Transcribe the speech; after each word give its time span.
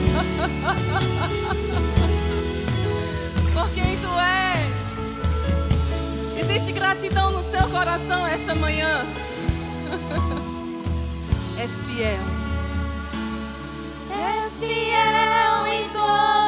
Por 3.54 3.68
quem 3.70 3.96
tu 3.98 4.08
és. 4.18 4.98
Existe 6.40 6.72
gratidão 6.72 7.30
no 7.32 7.42
seu 7.42 7.68
coração 7.68 8.26
esta 8.26 8.54
manhã. 8.54 9.04
És 11.58 11.70
fiel. 11.86 12.18
És 14.10 14.52
fiel 14.58 15.66
em 15.66 15.88
todo 15.90 16.39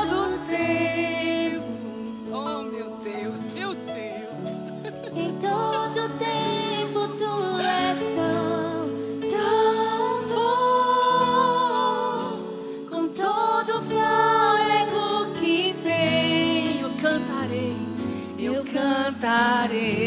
cantarei 19.42 20.01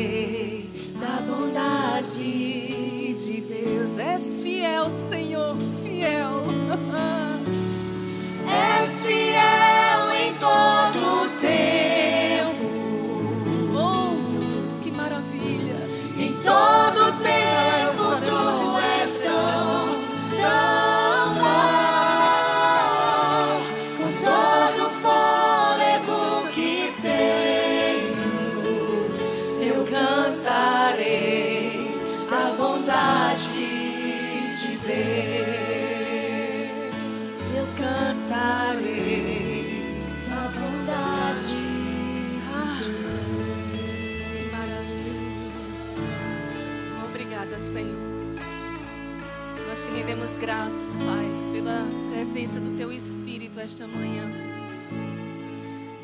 graças, 50.45 50.95
Pai, 50.97 51.25
pela 51.51 51.87
presença 52.11 52.59
do 52.59 52.77
Teu 52.77 52.91
Espírito 52.91 53.59
esta 53.59 53.87
manhã. 53.87 54.31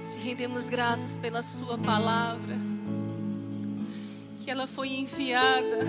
Te 0.09 0.17
rendemos 0.17 0.67
graças 0.67 1.15
pela 1.19 1.43
Sua 1.43 1.77
palavra, 1.77 2.57
que 4.43 4.49
ela 4.49 4.65
foi 4.65 4.93
enviada 4.93 5.85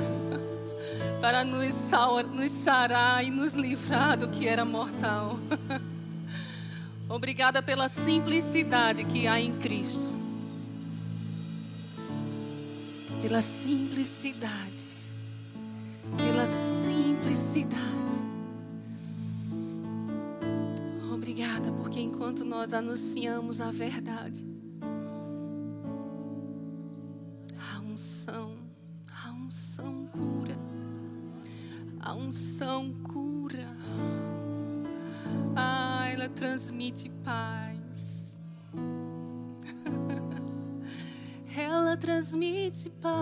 para 1.19 1.47
nos, 1.47 1.75
nos 2.35 2.53
sarar 2.53 3.25
e 3.25 3.31
nos 3.31 3.55
livrar 3.55 4.19
do 4.19 4.29
que 4.29 4.47
era 4.47 4.67
mortal. 4.67 5.39
Obrigada 7.09 7.63
pela 7.63 7.89
simplicidade 7.89 9.03
que 9.05 9.27
há 9.27 9.41
em 9.41 9.57
Cristo. 9.61 10.13
pela 13.23 13.41
simplicidade, 13.41 14.72
nós 22.53 22.75
anunciamos 22.75 23.63
a 23.63 23.71
verdade, 23.71 24.47
a 27.57 27.81
unção, 27.81 28.59
a 29.25 29.33
unção 29.33 30.07
cura, 30.09 30.59
a 31.99 32.15
unção 32.15 32.93
cura, 33.05 33.75
ah, 35.57 36.11
ela 36.13 36.29
transmite 36.29 37.09
paz. 37.25 38.43
Ela 41.57 41.97
transmite 41.99 42.89
paz. 42.89 43.13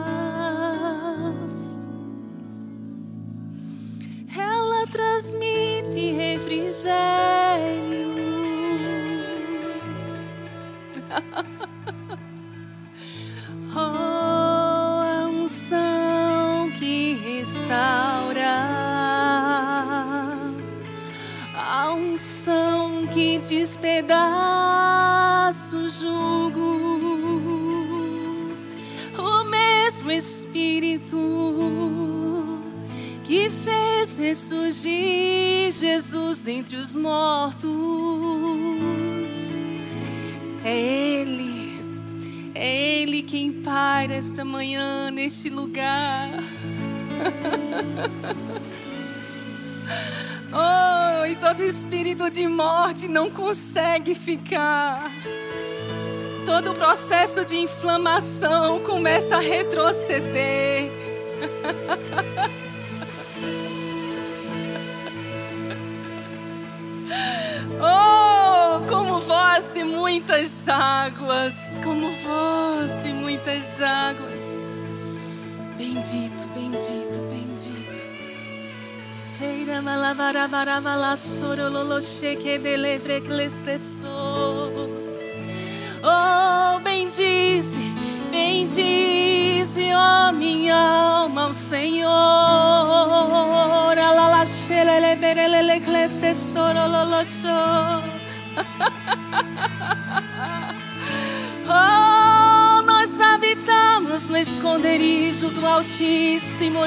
Ela 4.36 4.86
transmite 4.86 6.12
refrigério. 6.12 8.09
Ressurgir 34.30 35.72
Jesus 35.72 36.40
dentre 36.40 36.76
os 36.76 36.94
mortos. 36.94 37.68
É 40.64 40.78
Ele, 40.78 41.82
é 42.54 43.00
Ele 43.02 43.22
quem 43.22 43.52
paira 43.52 44.14
esta 44.14 44.44
manhã 44.44 45.10
neste 45.10 45.50
lugar. 45.50 46.28
Oh, 50.52 51.24
e 51.26 51.36
todo 51.36 51.62
espírito 51.62 52.28
de 52.28 52.48
morte 52.48 53.06
não 53.06 53.30
consegue 53.30 54.16
ficar. 54.16 55.08
Todo 56.44 56.72
o 56.72 56.74
processo 56.74 57.44
de 57.44 57.56
inflamação 57.56 58.80
começa 58.80 59.36
a 59.36 59.40
retroceder. 59.40 60.90
muitas 70.10 70.50
águas, 70.68 71.54
como 71.84 72.10
de 73.04 73.12
muitas 73.12 73.80
águas. 73.80 74.42
Bendito, 75.78 76.48
bendito, 76.52 77.18
bendito. 77.30 78.00
Eira 79.40 79.80
malabarabaravala 79.80 81.16
sorololo 81.16 82.00
sheke 82.02 82.58
delebre. 82.58 83.22
Oh, 86.02 86.80
bendize, 86.82 87.76
bendize, 88.32 89.94
ó 89.94 90.32
minha 90.32 90.74
alma, 91.22 91.46
o 91.46 91.54
Senhor. 91.54 92.10
Alala 93.96 94.44
shelele 94.44 95.14
berelele 95.14 95.80
clesteso 95.80 96.60
Oh, 101.72 102.82
nós 102.82 103.20
habitamos 103.20 104.24
no 104.28 104.36
esconderijo 104.36 105.50
do 105.50 105.64
Altíssimo. 105.64 106.80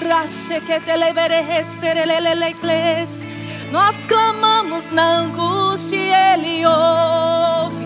Nós 3.72 3.96
clamamos 4.06 4.92
na 4.92 5.20
angústia 5.20 5.96
e 5.96 6.12
Ele 6.12 6.66
ouve. 6.66 7.86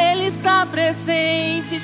Ele 0.00 0.26
está 0.26 0.64
presente. 0.64 1.80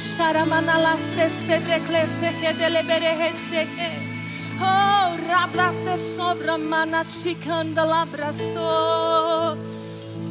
Oh, 4.60 5.32
rabraste 5.32 5.98
sobra 6.14 6.56
manachicanda 6.56 7.82
labraçou. 7.82 9.58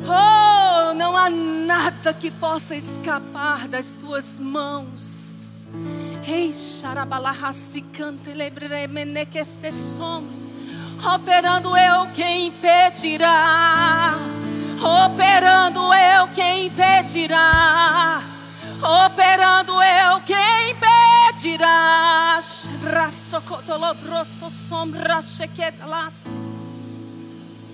Oh, 0.08 0.73
não 0.94 1.16
há 1.18 1.30
nada 1.30 2.14
que 2.14 2.30
possa 2.30 2.76
escapar 2.76 3.68
das 3.68 3.86
tuas 4.00 4.40
mãos. 4.40 5.68
Ei. 6.26 6.54
Operando 11.16 11.76
eu 11.76 12.08
quem 12.16 12.48
impedirá. 12.48 14.14
Operando 15.06 15.94
eu 15.94 16.28
quem 16.36 16.68
impedirá. 16.68 18.22
Operando 19.06 19.82
eu 19.82 20.22
quem 20.22 20.72
impedirá. 20.72 22.42
Braço 22.82 23.42
cotolobrosto 23.42 24.50
sombra 24.50 25.22
chequetalas. 25.22 26.24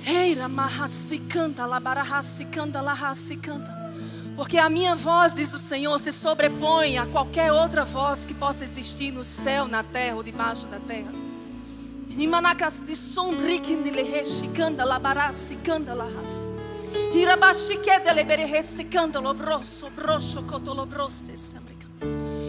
Eira 0.10 0.50
marrassi 0.50 1.20
canta, 1.20 1.68
labarahassi 1.68 2.46
canta, 2.46 2.82
lahassi 2.82 3.38
canta. 3.38 3.78
Porque 4.36 4.58
a 4.58 4.68
minha 4.68 4.96
voz, 4.96 5.36
diz 5.36 5.54
o 5.54 5.60
Senhor, 5.60 6.00
se 6.00 6.12
sobrepõe 6.12 6.98
a 6.98 7.06
qualquer 7.06 7.52
outra 7.52 7.86
voz 7.86 8.26
que 8.26 8.34
possa 8.34 8.64
existir 8.64 9.12
no 9.12 9.24
céu, 9.24 9.68
na 9.68 9.84
terra 9.84 10.16
ou 10.16 10.24
debaixo 10.24 10.66
da 10.66 10.80
terra. 10.80 11.12
Imanakasti 12.10 12.96
sombriki 12.96 13.76
nileheshi 13.76 14.48
canta, 14.48 14.84
labarassi 14.84 15.56
canta, 15.58 15.94
lahassi. 15.94 16.50
Irabashi 17.14 17.78
kedeleberehessi 17.78 18.86
canta, 18.86 19.20
lobroso, 19.20 19.92
broxo, 19.92 20.42
cotolobroste, 20.42 21.36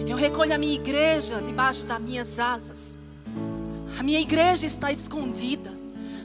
Eu 0.08 0.16
recolho 0.16 0.54
a 0.54 0.58
minha 0.58 0.74
igreja 0.74 1.42
debaixo 1.42 1.84
das 1.84 2.00
minhas 2.00 2.38
asas. 2.38 2.96
A 3.98 4.02
minha 4.02 4.18
igreja 4.18 4.64
está 4.64 4.90
escondida. 4.90 5.69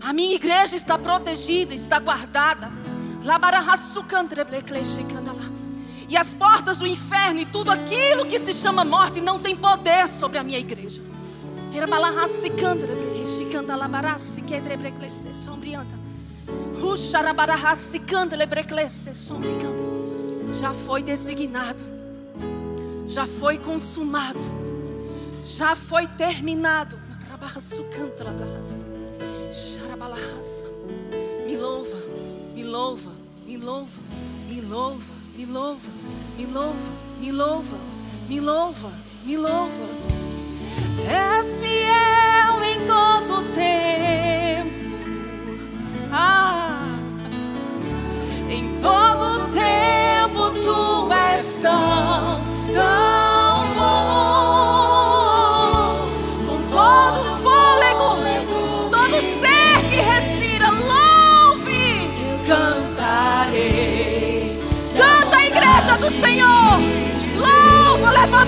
A 0.05 0.13
minha 0.13 0.35
igreja 0.35 0.75
está 0.75 0.99
protegida, 0.99 1.73
está 1.73 1.97
guardada. 1.97 2.71
E 6.07 6.15
as 6.15 6.31
portas 6.31 6.77
do 6.77 6.85
inferno 6.85 7.39
e 7.39 7.45
tudo 7.47 7.71
aquilo 7.71 8.23
que 8.27 8.37
se 8.37 8.53
chama 8.53 8.85
morte 8.85 9.19
não 9.19 9.39
tem 9.39 9.55
poder 9.55 10.07
sobre 10.07 10.37
a 10.37 10.43
minha 10.43 10.59
igreja. 10.59 11.01
Já 20.53 20.71
foi 20.71 21.01
designado, 21.01 21.83
já 23.07 23.25
foi 23.25 23.57
consumado, 23.57 24.39
já 25.47 25.75
foi 25.75 26.05
terminado. 26.05 26.95
Me 29.95 30.01
louva, 31.55 31.95
me 32.53 32.63
louva, 32.63 33.11
me 33.45 33.55
louva, 33.55 33.89
me 34.49 34.61
louva, 34.61 35.05
me 35.37 35.45
louva, 35.45 35.89
me 36.37 36.45
louva, 36.45 36.75
me 37.21 37.31
louva, 37.31 37.77
me 38.27 38.39
louva, 38.41 38.91
me 39.25 39.37
louva. 39.37 39.87
És 41.07 41.45
fiel 41.61 42.61
em 42.61 42.79
todo 42.85 43.43
tempo. 43.53 44.69
Ah, 46.11 46.54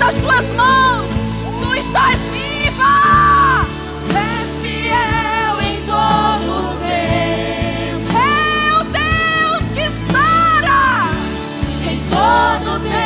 as 0.07 0.15
tuas 0.15 0.45
mãos. 0.53 1.07
Tu 1.61 1.75
estás 1.75 2.17
viva. 2.31 3.65
És 4.15 4.49
fiel 4.61 5.59
em 5.61 5.81
todo 5.85 6.77
tempo. 6.79 8.17
É 8.17 8.73
o 8.73 8.83
Deus 8.85 9.63
que 9.75 9.85
sara. 10.11 11.11
Em 11.91 11.99
todo 12.09 12.79
tempo 12.79 12.96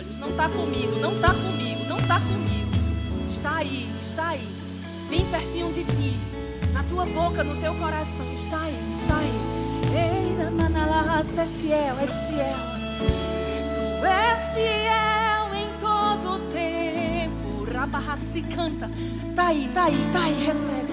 olhos. 0.00 0.18
Não 0.18 0.30
está 0.30 0.48
comigo, 0.48 0.98
não 1.00 1.12
está 1.12 1.28
comigo, 1.28 1.84
não 1.88 1.98
está 1.98 2.20
comigo. 2.20 2.70
Está 3.28 3.56
aí, 3.56 3.88
está 4.00 4.28
aí. 4.28 4.48
Bem 5.08 5.24
pertinho 5.26 5.72
de 5.72 5.84
ti. 5.84 6.16
Na 6.72 6.82
tua 6.84 7.04
boca, 7.06 7.44
no 7.44 7.56
teu 7.60 7.74
coração. 7.74 8.26
Está 8.32 8.62
aí, 8.62 8.78
está 9.00 9.16
aí. 9.18 9.32
Eira, 9.92 10.50
manalá, 10.50 11.20
é 11.20 11.46
fiel, 11.46 11.96
és 12.00 12.10
fiel. 12.28 12.56
Tu 14.00 14.06
és 14.06 14.54
fiel 14.54 15.54
em 15.54 15.68
todo 15.78 16.38
tempo. 16.52 17.64
Rabarraci 17.72 18.42
canta. 18.42 18.90
Tá 19.34 19.48
aí, 19.48 19.70
tá 19.74 19.84
aí, 19.84 20.10
tá 20.12 20.22
aí, 20.24 20.46
recebe. 20.46 20.92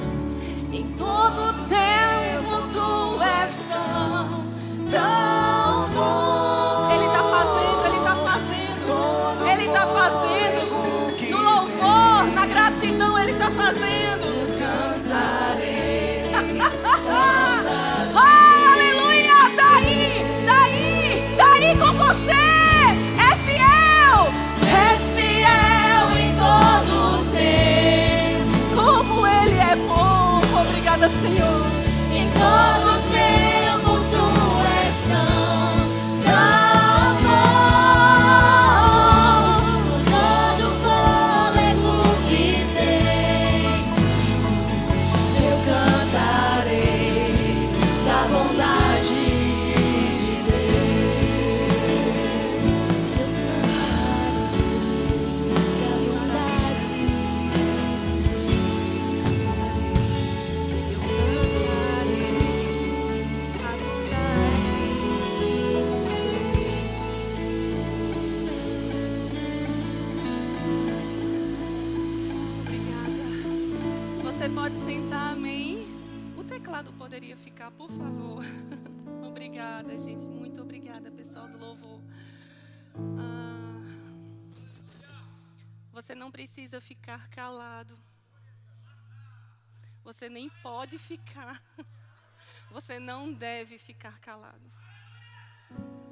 Em 0.71 0.85
todo 0.93 1.53
tempo 1.67 2.67
tu 2.73 3.21
és 3.23 3.67
tão 4.91 5.36
Você 74.37 74.49
pode 74.49 74.75
sentar, 74.85 75.31
amém? 75.31 75.87
O 76.37 76.43
teclado 76.43 76.93
poderia 76.93 77.35
ficar, 77.35 77.71
por 77.71 77.89
favor. 77.89 78.43
Obrigada, 79.27 79.97
gente. 79.97 80.23
Muito 80.23 80.61
obrigada, 80.61 81.09
pessoal 81.09 81.47
do 81.47 81.57
louvor. 81.57 81.99
Ah, 83.17 83.81
você 85.91 86.13
não 86.13 86.29
precisa 86.29 86.79
ficar 86.79 87.27
calado. 87.29 87.97
Você 90.03 90.29
nem 90.29 90.51
pode 90.61 90.99
ficar. 90.99 91.59
Você 92.69 92.99
não 92.99 93.33
deve 93.33 93.79
ficar 93.79 94.19
calado. 94.19 94.71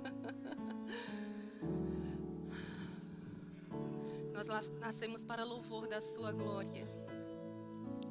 Nós 4.33 4.47
nascemos 4.79 5.23
para 5.23 5.43
louvor 5.43 5.87
da 5.87 6.01
Sua 6.01 6.31
glória. 6.31 7.04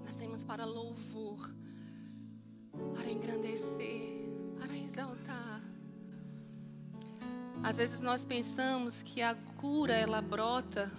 Nascemos 0.05 0.45
para 0.45 0.65
louvor, 0.65 1.51
para 2.95 3.11
engrandecer, 3.11 4.25
para 4.59 4.77
exaltar. 4.77 5.63
Às 7.63 7.79
vezes 7.79 8.01
nós 8.01 8.25
pensamos 8.25 9.03
que 9.03 9.23
a 9.23 9.35
cura 9.35 9.95
ela 9.95 10.21
brota 10.21 10.93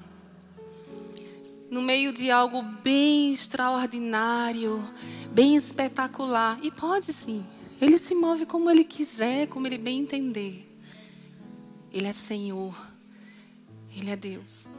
no 1.69 1.81
meio 1.81 2.13
de 2.13 2.31
algo 2.31 2.61
bem 2.61 3.33
extraordinário, 3.33 4.83
bem 5.31 5.55
espetacular. 5.55 6.59
E 6.63 6.71
pode 6.71 7.13
sim. 7.13 7.45
Ele 7.79 7.97
se 7.97 8.15
move 8.15 8.45
como 8.45 8.69
ele 8.69 8.83
quiser, 8.83 9.47
como 9.47 9.67
ele 9.67 9.77
bem 9.77 9.99
entender. 9.99 10.65
Ele 11.91 12.07
é 12.07 12.13
Senhor. 12.13 12.75
Ele 13.95 14.09
é 14.09 14.15
Deus. 14.15 14.69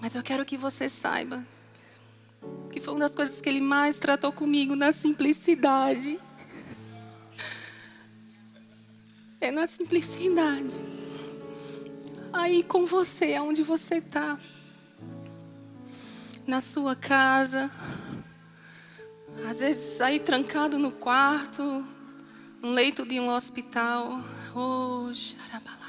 Mas 0.00 0.14
eu 0.14 0.22
quero 0.22 0.44
que 0.44 0.56
você 0.56 0.88
saiba 0.88 1.44
que 2.72 2.80
foi 2.80 2.94
uma 2.94 3.00
das 3.00 3.14
coisas 3.14 3.40
que 3.40 3.48
Ele 3.48 3.60
mais 3.60 3.98
tratou 3.98 4.32
comigo 4.32 4.76
na 4.76 4.92
simplicidade. 4.92 6.18
É 9.40 9.50
na 9.50 9.66
simplicidade. 9.66 10.74
Aí 12.32 12.62
com 12.62 12.86
você, 12.86 13.34
aonde 13.34 13.62
você 13.62 13.96
está. 13.96 14.38
Na 16.46 16.60
sua 16.60 16.94
casa. 16.94 17.70
Às 19.48 19.60
vezes 19.60 20.00
aí 20.00 20.20
trancado 20.20 20.78
no 20.78 20.92
quarto, 20.92 21.84
um 22.62 22.72
leito 22.72 23.06
de 23.06 23.18
um 23.18 23.30
hospital. 23.30 24.20
Oh, 24.54 25.12
xarabalá, 25.14 25.79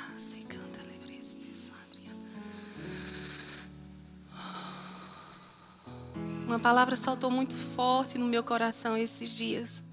Uma 6.52 6.60
palavra 6.60 6.98
saltou 6.98 7.32
muito 7.32 7.56
forte 7.56 8.18
no 8.18 8.26
meu 8.26 8.44
coração 8.44 8.98
esses 8.98 9.30
dias. 9.30 9.86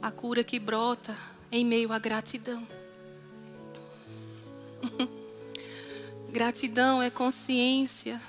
A 0.00 0.12
cura 0.12 0.44
que 0.44 0.60
brota 0.60 1.12
em 1.50 1.64
meio 1.64 1.92
à 1.92 1.98
gratidão. 1.98 2.64
gratidão 6.30 7.02
é 7.02 7.10
consciência 7.10 8.20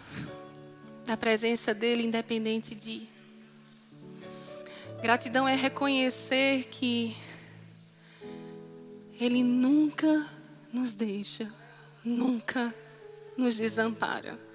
da 1.05 1.15
presença 1.15 1.75
dele, 1.75 2.01
independente 2.01 2.73
de. 2.73 3.07
Gratidão 5.03 5.47
é 5.47 5.53
reconhecer 5.53 6.69
que 6.71 7.15
ele 9.21 9.43
nunca 9.43 10.25
nos 10.73 10.95
deixa, 10.95 11.53
nunca 12.03 12.73
nos 13.37 13.57
desampara. 13.57 14.48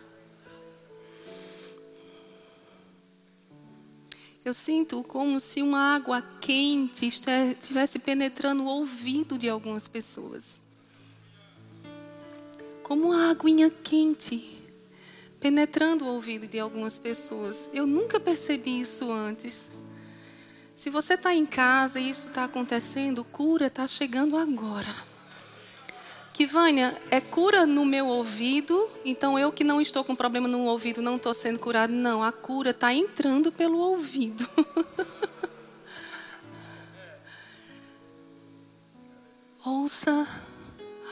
Eu 4.44 4.52
sinto 4.52 5.02
como 5.02 5.40
se 5.40 5.62
uma 5.62 5.94
água 5.94 6.22
quente 6.40 7.06
estivesse 7.06 7.98
penetrando 7.98 8.64
o 8.64 8.66
ouvido 8.66 9.38
de 9.38 9.48
algumas 9.48 9.88
pessoas. 9.88 10.60
Como 12.82 13.04
uma 13.04 13.30
aguinha 13.30 13.70
quente 13.70 14.60
penetrando 15.40 16.04
o 16.04 16.08
ouvido 16.08 16.46
de 16.46 16.58
algumas 16.58 16.98
pessoas. 16.98 17.70
Eu 17.72 17.86
nunca 17.86 18.20
percebi 18.20 18.80
isso 18.80 19.10
antes. 19.10 19.70
Se 20.74 20.90
você 20.90 21.14
está 21.14 21.34
em 21.34 21.46
casa 21.46 21.98
e 21.98 22.10
isso 22.10 22.28
está 22.28 22.44
acontecendo, 22.44 23.24
cura 23.24 23.68
está 23.68 23.88
chegando 23.88 24.36
agora. 24.36 24.94
Que 26.35 26.45
Vânia, 26.47 27.00
é 27.12 27.21
cura 27.21 27.64
no 27.64 27.85
meu 27.85 28.09
ouvido, 28.09 28.91
então 29.05 29.38
eu 29.38 29.53
que 29.53 29.62
não 29.62 29.81
estou 29.81 30.03
com 30.03 30.17
problema 30.17 30.49
no 30.49 30.64
ouvido 30.64 31.00
não 31.00 31.14
estou 31.14 31.33
sendo 31.33 31.61
curado. 31.61 31.93
Não, 31.93 32.25
a 32.25 32.33
cura 32.33 32.71
está 32.71 32.93
entrando 32.93 33.53
pelo 33.53 33.79
ouvido. 33.79 34.45
Ouça 39.64 40.26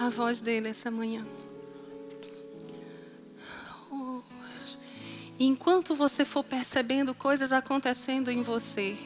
a 0.00 0.08
voz 0.08 0.40
dele 0.40 0.70
essa 0.70 0.90
manhã. 0.90 1.24
Enquanto 5.38 5.94
você 5.94 6.24
for 6.24 6.42
percebendo 6.42 7.14
coisas 7.14 7.52
acontecendo 7.52 8.28
em 8.28 8.42
você, 8.42 8.96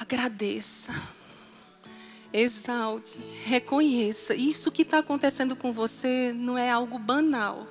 agradeça 0.00 0.92
exalte, 2.32 3.18
reconheça. 3.44 4.34
Isso 4.34 4.70
que 4.70 4.82
está 4.82 4.98
acontecendo 4.98 5.56
com 5.56 5.72
você 5.72 6.32
não 6.34 6.56
é 6.56 6.70
algo 6.70 6.98
banal. 6.98 7.66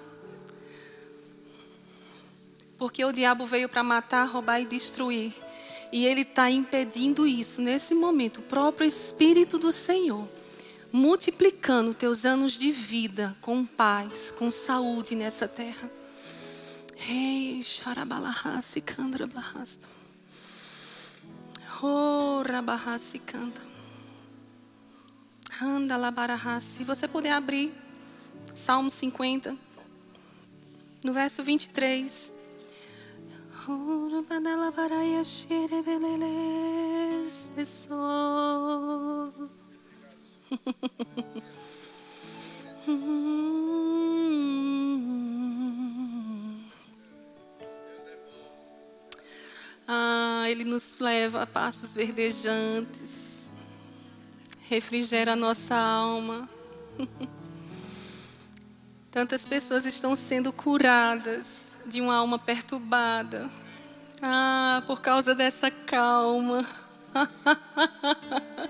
Porque 2.77 3.03
o 3.03 3.11
diabo 3.11 3.45
veio 3.45 3.67
para 3.67 3.83
matar, 3.83 4.25
roubar 4.25 4.61
e 4.61 4.65
destruir. 4.65 5.33
E 5.91 6.05
ele 6.05 6.21
está 6.21 6.49
impedindo 6.51 7.25
isso 7.25 7.61
nesse 7.61 7.95
momento. 7.95 8.39
O 8.39 8.43
próprio 8.43 8.87
Espírito 8.87 9.57
do 9.57 9.71
Senhor. 9.71 10.27
Multiplicando 10.91 11.93
teus 11.93 12.25
anos 12.25 12.53
de 12.53 12.71
vida 12.71 13.35
com 13.41 13.65
paz, 13.65 14.31
com 14.31 14.49
saúde 14.49 15.15
nessa 15.15 15.47
terra. 15.47 15.89
Rei, 16.95 17.61
Xarabalahasi, 17.61 18.81
Kandra 18.81 19.27
Bahasta. 19.27 19.87
Oh, 21.81 22.41
Rabahasi, 22.41 23.19
Kanda. 23.19 23.66
Se 26.61 26.83
você 26.83 27.07
puder 27.07 27.31
abrir 27.31 27.73
Salmo 28.53 28.91
50, 28.91 29.57
no 31.03 31.13
verso 31.13 31.41
23. 31.41 32.31
Ah, 49.89 50.49
ele 50.49 50.65
nos 50.65 50.99
leva 50.99 51.43
a 51.43 51.47
pastos 51.47 51.95
verdejantes 51.95 53.36
refrigera 54.69 55.33
a 55.33 55.35
nossa 55.35 55.75
alma. 55.75 56.49
Tantas 59.11 59.45
pessoas 59.45 59.85
estão 59.85 60.15
sendo 60.15 60.51
curadas 60.51 61.71
de 61.85 62.01
uma 62.01 62.15
alma 62.15 62.37
perturbada. 62.37 63.49
Ah, 64.21 64.83
por 64.85 65.01
causa 65.01 65.33
dessa 65.33 65.71
calma. 65.71 66.65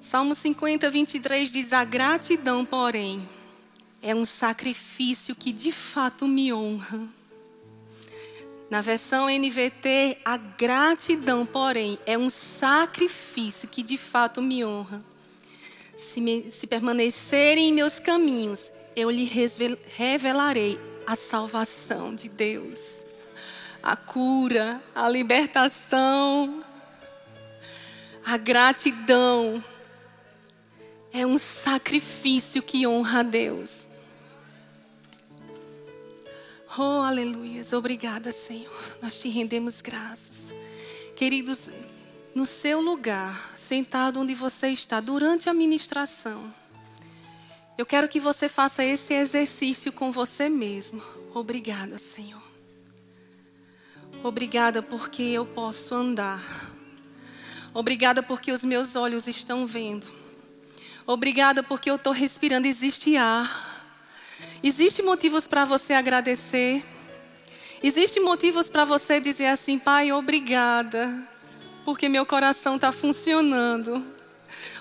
Salmo 0.00 0.34
50, 0.34 0.90
23 0.90 1.50
diz: 1.50 1.72
A 1.72 1.84
gratidão, 1.84 2.64
porém, 2.64 3.28
é 4.02 4.14
um 4.14 4.24
sacrifício 4.24 5.34
que 5.34 5.52
de 5.52 5.72
fato 5.72 6.26
me 6.26 6.52
honra. 6.52 7.19
Na 8.70 8.80
versão 8.80 9.28
NVT, 9.28 10.18
a 10.24 10.36
gratidão, 10.36 11.44
porém, 11.44 11.98
é 12.06 12.16
um 12.16 12.30
sacrifício 12.30 13.68
que 13.68 13.82
de 13.82 13.96
fato 13.96 14.40
me 14.40 14.64
honra. 14.64 15.02
Se, 15.98 16.20
me, 16.20 16.52
se 16.52 16.68
permanecerem 16.68 17.68
em 17.68 17.72
meus 17.72 17.98
caminhos, 17.98 18.70
eu 18.94 19.10
lhe 19.10 19.24
revelarei 19.96 20.78
a 21.04 21.16
salvação 21.16 22.14
de 22.14 22.28
Deus, 22.28 23.00
a 23.82 23.96
cura, 23.96 24.80
a 24.94 25.08
libertação, 25.08 26.64
a 28.24 28.36
gratidão. 28.36 29.62
É 31.12 31.26
um 31.26 31.38
sacrifício 31.38 32.62
que 32.62 32.86
honra 32.86 33.18
a 33.18 33.24
Deus. 33.24 33.89
Oh, 36.78 37.02
aleluias. 37.02 37.72
Obrigada, 37.72 38.30
Senhor. 38.30 38.98
Nós 39.02 39.18
te 39.18 39.28
rendemos 39.28 39.80
graças. 39.80 40.52
Queridos, 41.16 41.68
no 42.32 42.46
seu 42.46 42.80
lugar, 42.80 43.54
sentado 43.56 44.20
onde 44.20 44.34
você 44.34 44.68
está, 44.68 45.00
durante 45.00 45.48
a 45.48 45.54
ministração, 45.54 46.54
eu 47.76 47.84
quero 47.84 48.08
que 48.08 48.20
você 48.20 48.48
faça 48.48 48.84
esse 48.84 49.12
exercício 49.14 49.92
com 49.92 50.12
você 50.12 50.48
mesmo. 50.48 51.02
Obrigada, 51.34 51.98
Senhor. 51.98 52.42
Obrigada 54.22 54.80
porque 54.80 55.22
eu 55.22 55.44
posso 55.46 55.94
andar. 55.94 56.40
Obrigada 57.74 58.22
porque 58.22 58.52
os 58.52 58.64
meus 58.64 58.94
olhos 58.94 59.26
estão 59.26 59.66
vendo. 59.66 60.06
Obrigada 61.04 61.62
porque 61.62 61.90
eu 61.90 61.96
estou 61.96 62.12
respirando. 62.12 62.68
Existe 62.68 63.16
ar. 63.16 63.69
Existem 64.62 65.04
motivos 65.04 65.46
para 65.46 65.64
você 65.64 65.94
agradecer? 65.94 66.84
Existem 67.82 68.22
motivos 68.22 68.68
para 68.68 68.84
você 68.84 69.18
dizer 69.18 69.46
assim, 69.46 69.78
Pai, 69.78 70.12
obrigada, 70.12 71.10
porque 71.84 72.08
meu 72.08 72.26
coração 72.26 72.76
está 72.76 72.92
funcionando. 72.92 74.04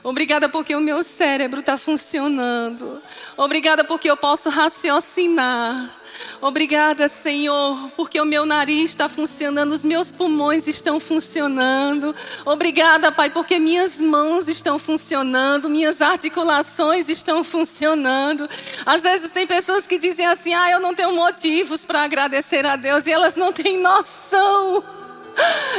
Obrigada 0.04 0.50
porque 0.50 0.76
o 0.76 0.82
meu 0.82 1.02
cérebro 1.04 1.62
está 1.62 1.78
funcionando. 1.78 3.02
Obrigada 3.38 3.84
porque 3.84 4.10
eu 4.10 4.18
posso 4.18 4.50
raciocinar. 4.50 5.99
Obrigada, 6.42 7.08
Senhor, 7.08 7.92
porque 7.96 8.20
o 8.20 8.26
meu 8.26 8.46
nariz 8.46 8.92
está 8.92 9.10
funcionando, 9.10 9.72
os 9.72 9.84
meus 9.84 10.12
pulmões 10.12 10.68
estão 10.68 11.00
funcionando. 11.00 12.16
Obrigada, 12.46 13.12
Pai, 13.12 13.30
porque 13.30 13.60
minhas 13.60 14.00
mãos 14.00 14.48
estão 14.48 14.80
funcionando, 14.80 15.70
minhas 15.70 16.02
articulações 16.02 17.10
estão 17.10 17.44
funcionando. 17.44 18.50
Às 18.86 19.02
vezes 19.02 19.32
tem 19.32 19.46
pessoas 19.46 19.86
que 19.86 19.98
dizem 19.98 20.26
assim: 20.26 20.54
ah, 20.54 20.72
eu 20.72 20.80
não 20.80 20.96
tenho 20.96 21.14
motivos 21.14 21.84
para 21.84 22.04
agradecer 22.04 22.66
a 22.66 22.76
Deus, 22.76 23.06
e 23.06 23.12
elas 23.12 23.36
não 23.36 23.52
têm 23.52 23.78
noção 23.78 24.84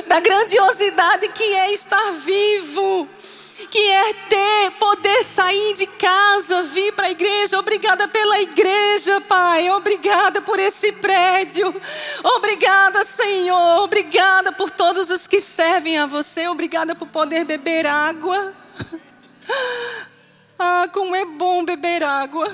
da 0.06 0.20
grandiosidade 0.20 1.28
que 1.28 1.44
é 1.44 1.72
estar 1.72 2.12
vivo. 2.12 3.08
Que 3.68 3.78
é 3.78 4.12
ter, 4.12 4.70
poder 4.78 5.22
sair 5.24 5.74
de 5.74 5.86
casa, 5.86 6.62
vir 6.62 6.92
para 6.92 7.06
a 7.06 7.10
igreja. 7.10 7.58
Obrigada 7.58 8.08
pela 8.08 8.40
igreja, 8.40 9.20
Pai. 9.20 9.70
Obrigada 9.70 10.40
por 10.40 10.58
esse 10.58 10.92
prédio. 10.92 11.74
Obrigada, 12.36 13.04
Senhor. 13.04 13.82
Obrigada 13.82 14.52
por 14.52 14.70
todos 14.70 15.10
os 15.10 15.26
que 15.26 15.40
servem 15.40 15.98
a 15.98 16.06
você. 16.06 16.48
Obrigada 16.48 16.94
por 16.94 17.08
poder 17.08 17.44
beber 17.44 17.86
água. 17.86 18.54
Ah, 20.58 20.88
como 20.92 21.16
é 21.16 21.24
bom 21.24 21.64
beber 21.64 22.02
água. 22.02 22.52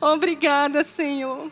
Obrigada, 0.00 0.82
Senhor. 0.82 1.48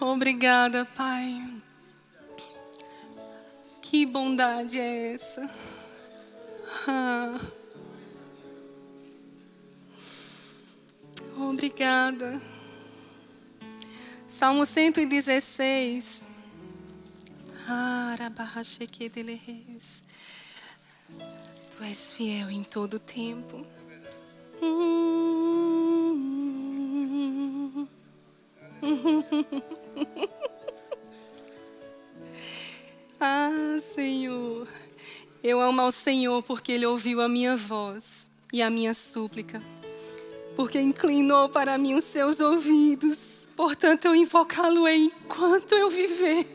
Obrigada, 0.00 0.84
Pai. 0.84 1.59
Que 3.90 4.06
bondade 4.06 4.78
é 4.78 5.14
essa? 5.14 5.50
Ah. 6.86 7.40
Obrigada. 11.36 12.40
Salmo 14.28 14.64
116. 14.64 16.22
Tu 21.72 21.82
és 21.82 22.12
fiel 22.12 22.48
em 22.48 22.62
todo 22.62 23.00
tempo. 23.00 23.66
Ah, 24.62 25.00
Eu 35.50 35.60
amo 35.60 35.80
ao 35.80 35.90
Senhor 35.90 36.44
porque 36.44 36.70
Ele 36.70 36.86
ouviu 36.86 37.20
a 37.20 37.28
minha 37.28 37.56
voz 37.56 38.30
e 38.52 38.62
a 38.62 38.70
minha 38.70 38.94
súplica. 38.94 39.60
Porque 40.54 40.80
inclinou 40.80 41.48
para 41.48 41.76
mim 41.76 41.94
os 41.94 42.04
seus 42.04 42.38
ouvidos. 42.38 43.48
Portanto, 43.56 44.04
eu 44.04 44.14
invocá-lo-ei 44.14 45.06
enquanto 45.06 45.74
eu 45.74 45.90
viver. 45.90 46.46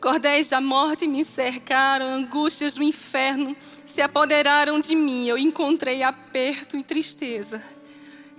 Cordéis 0.00 0.48
da 0.48 0.62
morte 0.62 1.06
me 1.06 1.22
cercaram, 1.22 2.06
angústias 2.06 2.76
do 2.76 2.82
inferno 2.82 3.54
se 3.84 4.00
apoderaram 4.00 4.80
de 4.80 4.96
mim. 4.96 5.28
Eu 5.28 5.36
encontrei 5.36 6.02
aperto 6.02 6.74
e 6.78 6.82
tristeza. 6.82 7.62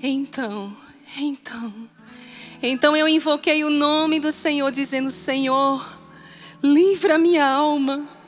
Então, 0.02 0.76
então, 1.16 1.72
então 2.64 2.98
eu 2.98 3.08
invoquei 3.08 3.64
o 3.64 3.70
nome 3.70 4.20
do 4.20 4.32
Senhor, 4.32 4.72
dizendo: 4.72 5.12
Senhor, 5.12 6.00
livra 6.64 7.20
minha 7.20 7.46
alma. 7.46 8.21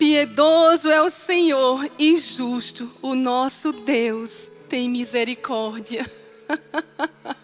Piedoso 0.00 0.88
é 0.88 1.02
o 1.02 1.10
Senhor 1.10 1.86
e 1.98 2.16
justo, 2.16 2.90
o 3.02 3.14
nosso 3.14 3.70
Deus 3.70 4.50
tem 4.66 4.88
misericórdia. 4.88 6.10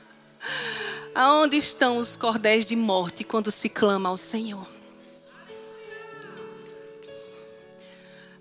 Aonde 1.15 1.59
estão 1.59 1.99
os 1.99 2.17
cordéis 2.17 2.65
de 2.65 2.75
morte 2.75 3.25
quando 3.25 3.51
se 3.51 3.69
clama 3.69 4.09
ao 4.09 4.17
Senhor? 4.17 4.67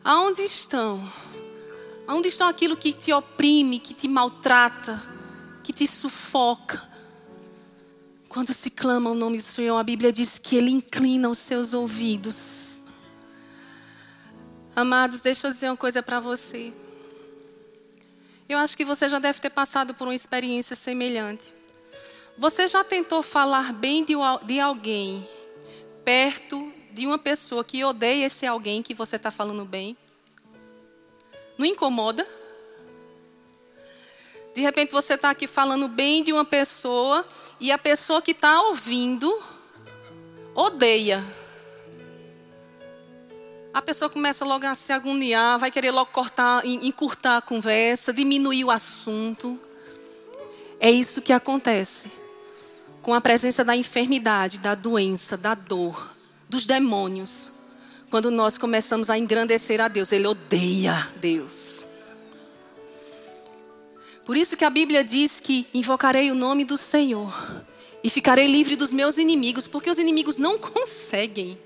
Aonde 0.01 0.43
estão? 0.43 1.03
Aonde 2.07 2.29
estão 2.29 2.47
aquilo 2.47 2.77
que 2.77 2.93
te 2.93 3.11
oprime, 3.11 3.79
que 3.79 3.93
te 3.93 4.07
maltrata, 4.07 5.03
que 5.61 5.73
te 5.73 5.85
sufoca? 5.89 6.81
Quando 8.29 8.53
se 8.53 8.69
clama 8.69 9.09
o 9.09 9.13
nome 9.13 9.39
do 9.39 9.43
Senhor, 9.43 9.75
a 9.75 9.83
Bíblia 9.83 10.13
diz 10.13 10.37
que 10.37 10.55
Ele 10.55 10.71
inclina 10.71 11.27
os 11.27 11.39
seus 11.39 11.73
ouvidos. 11.73 12.74
Amados, 14.75 15.21
deixa 15.21 15.47
eu 15.47 15.53
dizer 15.53 15.69
uma 15.69 15.77
coisa 15.77 16.03
para 16.03 16.19
você. 16.19 16.73
Eu 18.49 18.57
acho 18.57 18.75
que 18.75 18.83
você 18.83 19.07
já 19.07 19.19
deve 19.19 19.39
ter 19.39 19.49
passado 19.49 19.93
por 19.93 20.05
uma 20.05 20.13
experiência 20.13 20.75
semelhante. 20.75 21.53
Você 22.37 22.67
já 22.67 22.83
tentou 22.83 23.23
falar 23.23 23.71
bem 23.71 24.03
de, 24.03 24.15
de 24.43 24.59
alguém 24.59 25.25
perto 26.03 26.73
de 26.91 27.07
uma 27.07 27.17
pessoa 27.17 27.63
que 27.63 27.85
odeia 27.85 28.25
esse 28.25 28.45
alguém 28.45 28.83
que 28.83 28.93
você 28.93 29.15
está 29.15 29.31
falando 29.31 29.63
bem? 29.63 29.95
Não 31.57 31.65
incomoda? 31.65 32.27
De 34.53 34.59
repente 34.59 34.91
você 34.91 35.13
está 35.13 35.29
aqui 35.29 35.47
falando 35.47 35.87
bem 35.87 36.21
de 36.21 36.33
uma 36.33 36.43
pessoa 36.43 37.25
e 37.61 37.71
a 37.71 37.77
pessoa 37.77 38.21
que 38.21 38.31
está 38.31 38.61
ouvindo 38.63 39.41
odeia. 40.53 41.23
A 43.75 43.81
pessoa 43.81 44.09
começa 44.09 44.45
logo 44.45 44.65
a 44.65 44.73
se 44.73 44.93
agoniar, 44.93 45.59
vai 45.59 45.69
querer 45.69 45.91
logo 45.91 46.09
cortar, 46.09 46.65
encurtar 46.65 47.35
a 47.35 47.41
conversa, 47.41 48.13
diminuir 48.13 48.63
o 48.63 48.71
assunto. 48.71 49.59
É 50.79 50.89
isso 50.89 51.21
que 51.21 51.33
acontece 51.33 52.09
com 53.01 53.13
a 53.13 53.19
presença 53.19 53.65
da 53.65 53.75
enfermidade, 53.75 54.59
da 54.59 54.75
doença, 54.75 55.35
da 55.35 55.53
dor, 55.53 56.15
dos 56.47 56.63
demônios. 56.63 57.49
Quando 58.09 58.31
nós 58.31 58.57
começamos 58.57 59.09
a 59.09 59.17
engrandecer 59.17 59.81
a 59.81 59.89
Deus, 59.89 60.13
Ele 60.13 60.27
odeia 60.27 61.09
Deus. 61.17 61.83
Por 64.25 64.37
isso 64.37 64.55
que 64.55 64.63
a 64.63 64.69
Bíblia 64.69 65.03
diz 65.03 65.41
que 65.41 65.67
invocarei 65.73 66.31
o 66.31 66.35
nome 66.35 66.63
do 66.63 66.77
Senhor 66.77 67.61
e 68.01 68.09
ficarei 68.09 68.47
livre 68.47 68.77
dos 68.77 68.93
meus 68.93 69.17
inimigos, 69.17 69.67
porque 69.67 69.89
os 69.89 69.99
inimigos 69.99 70.37
não 70.37 70.55
conseguem. 70.63 71.57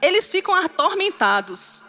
Eles 0.00 0.30
ficam 0.30 0.54
atormentados. 0.54 1.82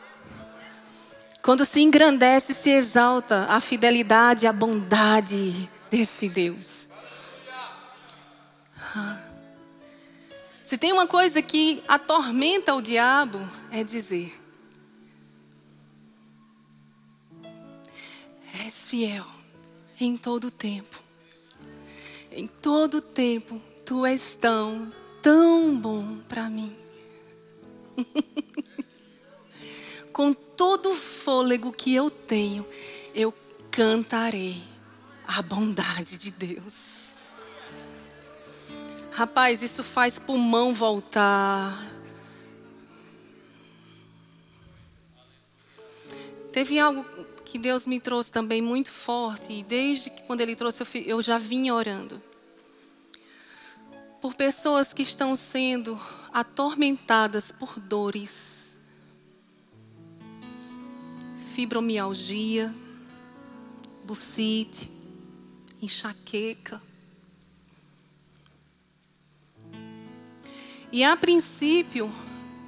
Quando 1.41 1.65
se 1.65 1.81
engrandece, 1.81 2.53
se 2.53 2.69
exalta 2.69 3.47
a 3.49 3.59
fidelidade, 3.59 4.45
a 4.45 4.53
bondade 4.53 5.69
desse 5.89 6.29
Deus. 6.29 6.89
Se 10.63 10.77
tem 10.77 10.93
uma 10.93 11.07
coisa 11.07 11.41
que 11.41 11.83
atormenta 11.87 12.73
o 12.73 12.81
diabo, 12.81 13.39
é 13.71 13.83
dizer: 13.83 14.39
és 18.63 18.87
fiel 18.87 19.25
em 19.99 20.15
todo 20.17 20.51
tempo. 20.51 21.01
Em 22.31 22.47
todo 22.47 23.01
tempo, 23.01 23.61
tu 23.85 24.05
és 24.05 24.35
tão, 24.35 24.91
tão 25.21 25.75
bom 25.75 26.19
para 26.29 26.49
mim. 26.49 26.80
Com 30.11 30.33
todo 30.33 30.91
o 30.91 30.95
fôlego 30.95 31.71
que 31.71 31.95
eu 31.95 32.09
tenho, 32.09 32.67
eu 33.15 33.33
cantarei 33.71 34.61
a 35.25 35.41
bondade 35.41 36.17
de 36.17 36.31
Deus. 36.31 37.15
Rapaz, 39.11 39.63
isso 39.63 39.83
faz 39.83 40.19
pulmão 40.19 40.73
voltar. 40.73 41.89
Teve 46.51 46.79
algo 46.79 47.05
que 47.45 47.57
Deus 47.57 47.87
me 47.87 47.99
trouxe 47.99 48.31
também 48.31 48.61
muito 48.61 48.89
forte, 48.89 49.51
e 49.51 49.63
desde 49.63 50.09
que 50.09 50.21
quando 50.23 50.41
Ele 50.41 50.55
trouxe, 50.55 50.83
eu 51.05 51.21
já 51.21 51.37
vinha 51.37 51.73
orando. 51.73 52.21
Por 54.21 54.35
pessoas 54.35 54.93
que 54.93 55.01
estão 55.01 55.35
sendo 55.35 55.99
atormentadas 56.31 57.51
por 57.51 57.79
dores, 57.79 58.75
fibromialgia, 61.55 62.73
bucite, 64.05 64.91
enxaqueca. 65.81 66.81
E 70.91 71.03
a 71.03 71.15
princípio, 71.17 72.11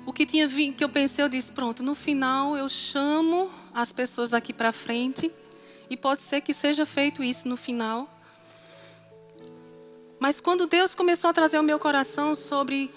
o 0.06 0.14
que 0.14 0.26
tinha 0.26 0.48
que 0.48 0.84
eu 0.84 0.90
pensei, 0.90 1.24
eu 1.24 1.30
disse, 1.30 1.52
pronto, 1.52 1.84
no 1.84 1.94
final 1.94 2.58
eu 2.58 2.68
chamo 2.68 3.50
as 3.74 3.92
pessoas 3.92 4.34
aqui 4.34 4.52
para 4.54 4.72
frente 4.72 5.32
e 5.90 5.96
pode 5.96 6.22
ser 6.22 6.42
que 6.42 6.54
seja 6.54 6.86
feito 6.86 7.24
isso 7.24 7.48
no 7.48 7.56
final. 7.58 8.13
Mas 10.24 10.40
quando 10.40 10.66
Deus 10.66 10.96
começou 10.96 11.30
a 11.30 11.34
trazer 11.34 11.58
ao 11.58 11.64
meu 11.64 11.78
coração 11.78 12.34
sobre 12.34 12.90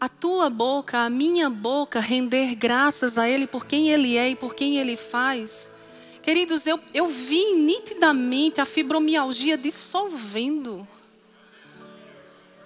a 0.00 0.08
tua 0.08 0.50
boca, 0.50 0.98
a 0.98 1.08
minha 1.08 1.48
boca, 1.48 2.00
render 2.00 2.56
graças 2.56 3.16
a 3.16 3.28
Ele 3.28 3.46
por 3.46 3.64
quem 3.64 3.90
Ele 3.90 4.16
é 4.16 4.30
e 4.30 4.34
por 4.34 4.52
quem 4.52 4.76
Ele 4.76 4.96
faz, 4.96 5.68
queridos, 6.24 6.66
eu, 6.66 6.80
eu 6.92 7.06
vi 7.06 7.54
nitidamente 7.54 8.60
a 8.60 8.64
fibromialgia 8.64 9.56
dissolvendo. 9.56 10.84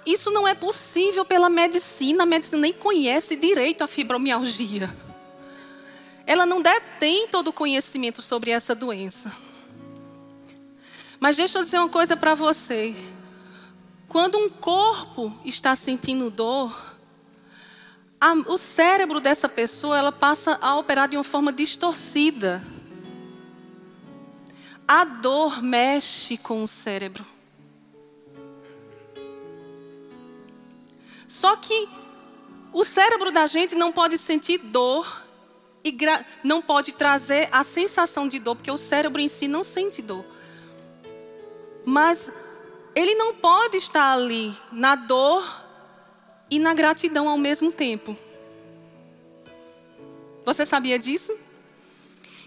Isso 0.07 0.31
não 0.31 0.49
é 0.49 0.55
possível 0.55 1.23
pela 1.23 1.51
medicina, 1.51 2.23
a 2.23 2.27
medicina 2.27 2.57
nem 2.57 2.73
conhece 2.73 3.37
direito 3.37 3.85
a 3.85 3.87
fibromialgia 3.87 4.89
ela 6.27 6.47
não 6.47 6.63
detém 6.63 7.29
todo 7.29 7.49
o 7.49 7.53
conhecimento 7.53 8.23
sobre 8.23 8.51
essa 8.51 8.75
doença. 8.75 9.31
Mas 11.19 11.37
deixa 11.37 11.59
eu 11.59 11.65
dizer 11.65 11.79
uma 11.79 11.89
coisa 11.89 12.17
para 12.17 12.35
você. 12.35 12.95
Quando 14.11 14.37
um 14.37 14.51
corpo 14.51 15.33
está 15.45 15.77
sentindo 15.77 16.31
dor, 16.31 16.97
a, 18.21 18.33
o 18.33 18.59
cérebro 18.59 19.21
dessa 19.21 19.49
pessoa 19.49 19.97
ela 19.97 20.11
passa 20.11 20.59
a 20.61 20.77
operar 20.77 21.09
de 21.09 21.17
uma 21.17 21.23
forma 21.23 21.53
distorcida. 21.53 22.61
A 24.87 25.05
dor 25.05 25.63
mexe 25.63 26.37
com 26.37 26.61
o 26.65 26.67
cérebro. 26.67 27.25
Só 31.29 31.55
que 31.55 31.89
o 32.73 32.85
cérebro 32.85 33.31
da 33.31 33.47
gente 33.47 33.77
não 33.77 33.93
pode 33.93 34.19
sentir 34.19 34.59
dor 34.59 35.25
e 35.85 35.97
não 36.43 36.61
pode 36.61 36.91
trazer 36.95 37.49
a 37.53 37.63
sensação 37.63 38.27
de 38.27 38.41
dor, 38.41 38.57
porque 38.57 38.73
o 38.73 38.77
cérebro 38.77 39.21
em 39.21 39.29
si 39.29 39.47
não 39.47 39.63
sente 39.63 40.03
dor. 40.03 40.25
Mas 41.85 42.29
ele 42.95 43.15
não 43.15 43.35
pode 43.35 43.77
estar 43.77 44.13
ali 44.13 44.55
na 44.73 44.95
dor 44.95 45.45
e 46.51 46.59
na 46.59 46.75
gratidão 46.75 47.29
ao 47.29 47.39
mesmo 47.39 47.71
tempo. 47.71 48.17
Você 50.45 50.67
sabia 50.67 50.99
disso? 50.99 51.33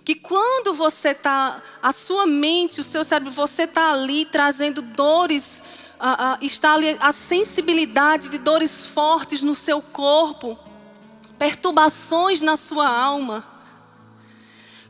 Que 0.04 0.16
quando 0.16 0.74
você 0.74 1.10
está, 1.10 1.62
a 1.82 1.94
sua 1.94 2.26
mente, 2.26 2.82
o 2.82 2.84
seu 2.84 3.06
cérebro, 3.06 3.32
você 3.32 3.64
está 3.64 3.94
ali 3.94 4.26
trazendo 4.26 4.82
dores, 4.82 5.62
está 6.42 6.74
ali 6.74 6.98
a 7.00 7.14
sensibilidade 7.14 8.28
de 8.28 8.38
dores 8.38 8.84
fortes 8.84 9.42
no 9.42 9.56
seu 9.56 9.82
corpo, 9.82 10.60
perturbações 11.40 12.42
na 12.42 12.58
sua 12.58 12.88
alma. 12.88 13.48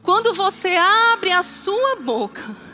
Quando 0.02 0.34
você 0.34 0.76
abre 0.76 1.32
a 1.32 1.44
sua 1.44 1.98
boca 1.98 2.73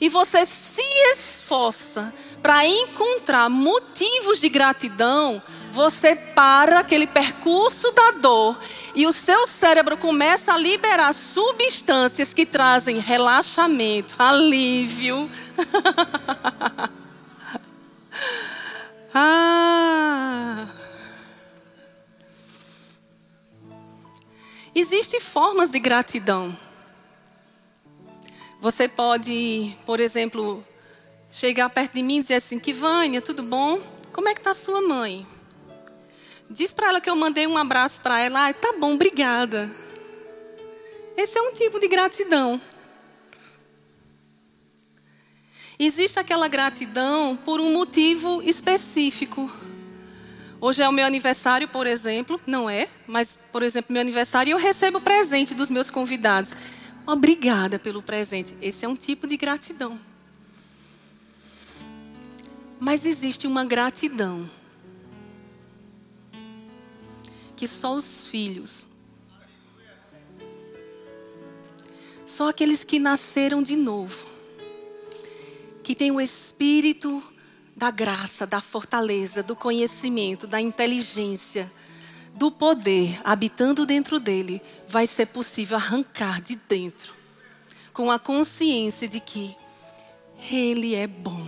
e 0.00 0.08
você 0.08 0.46
se 0.46 0.82
esforça 1.12 2.12
para 2.42 2.66
encontrar 2.66 3.48
motivos 3.48 4.40
de 4.40 4.48
gratidão, 4.48 5.42
você 5.72 6.14
para 6.14 6.80
aquele 6.80 7.06
percurso 7.06 7.90
da 7.92 8.12
dor 8.12 8.58
e 8.94 9.06
o 9.06 9.12
seu 9.12 9.46
cérebro 9.46 9.96
começa 9.96 10.52
a 10.52 10.58
liberar 10.58 11.12
substâncias 11.12 12.32
que 12.32 12.46
trazem 12.46 12.98
relaxamento, 12.98 14.14
alívio. 14.18 15.30
ah. 19.14 20.66
Existem 24.74 25.20
formas 25.20 25.70
de 25.70 25.78
gratidão. 25.80 26.56
Você 28.60 28.88
pode, 28.88 29.72
por 29.86 30.00
exemplo, 30.00 30.66
chegar 31.30 31.70
perto 31.70 31.94
de 31.94 32.02
mim 32.02 32.18
e 32.18 32.22
dizer 32.22 32.34
assim: 32.34 32.58
Kivânia, 32.58 33.22
tudo 33.22 33.42
bom? 33.42 33.80
Como 34.12 34.28
é 34.28 34.34
que 34.34 34.40
está 34.40 34.52
sua 34.52 34.80
mãe? 34.80 35.24
Diz 36.50 36.72
para 36.72 36.88
ela 36.88 37.00
que 37.00 37.08
eu 37.08 37.14
mandei 37.14 37.46
um 37.46 37.56
abraço 37.56 38.00
para 38.00 38.18
ela. 38.18 38.48
Ah, 38.48 38.52
tá 38.52 38.74
bom, 38.78 38.94
obrigada. 38.94 39.70
Esse 41.16 41.38
é 41.38 41.42
um 41.42 41.52
tipo 41.52 41.78
de 41.78 41.86
gratidão. 41.86 42.60
Existe 45.78 46.18
aquela 46.18 46.48
gratidão 46.48 47.36
por 47.36 47.60
um 47.60 47.72
motivo 47.72 48.42
específico. 48.42 49.48
Hoje 50.60 50.82
é 50.82 50.88
o 50.88 50.92
meu 50.92 51.06
aniversário, 51.06 51.68
por 51.68 51.86
exemplo, 51.86 52.40
não 52.44 52.68
é, 52.68 52.88
mas, 53.06 53.38
por 53.52 53.62
exemplo, 53.62 53.92
meu 53.92 54.00
aniversário 54.00 54.50
eu 54.50 54.58
recebo 54.58 55.00
presente 55.00 55.54
dos 55.54 55.70
meus 55.70 55.88
convidados. 55.88 56.56
Obrigada 57.08 57.78
pelo 57.78 58.02
presente. 58.02 58.54
Esse 58.60 58.84
é 58.84 58.88
um 58.88 58.94
tipo 58.94 59.26
de 59.26 59.38
gratidão. 59.38 59.98
Mas 62.78 63.06
existe 63.06 63.46
uma 63.46 63.64
gratidão 63.64 64.46
que 67.56 67.66
só 67.66 67.94
os 67.94 68.26
filhos, 68.26 68.86
só 72.26 72.50
aqueles 72.50 72.84
que 72.84 72.98
nasceram 72.98 73.62
de 73.62 73.74
novo, 73.74 74.26
que 75.82 75.94
têm 75.94 76.10
o 76.10 76.20
espírito 76.20 77.22
da 77.74 77.90
graça, 77.90 78.46
da 78.46 78.60
fortaleza, 78.60 79.42
do 79.42 79.56
conhecimento, 79.56 80.46
da 80.46 80.60
inteligência, 80.60 81.72
do 82.38 82.52
poder 82.52 83.20
habitando 83.24 83.84
dentro 83.84 84.20
dele, 84.20 84.62
vai 84.86 85.06
ser 85.08 85.26
possível 85.26 85.76
arrancar 85.76 86.40
de 86.40 86.54
dentro, 86.68 87.12
com 87.92 88.10
a 88.12 88.18
consciência 88.18 89.08
de 89.08 89.18
que 89.18 89.56
Ele 90.50 90.94
é 90.94 91.08
bom. 91.08 91.44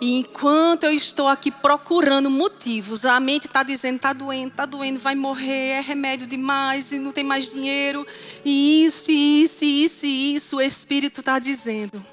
E 0.00 0.18
enquanto 0.18 0.84
eu 0.84 0.92
estou 0.92 1.28
aqui 1.28 1.50
procurando 1.50 2.30
motivos, 2.30 3.04
a 3.04 3.20
mente 3.20 3.46
está 3.46 3.62
dizendo: 3.62 3.96
está 3.96 4.12
doendo, 4.12 4.48
está 4.48 4.66
doendo, 4.66 4.98
vai 4.98 5.14
morrer, 5.14 5.72
é 5.72 5.80
remédio 5.80 6.26
demais, 6.26 6.90
e 6.90 6.98
não 6.98 7.12
tem 7.12 7.22
mais 7.22 7.48
dinheiro, 7.48 8.04
e 8.44 8.84
isso, 8.84 9.12
isso, 9.12 9.64
isso, 9.64 10.06
isso, 10.06 10.56
o 10.56 10.62
Espírito 10.62 11.20
está 11.20 11.38
dizendo. 11.38 12.04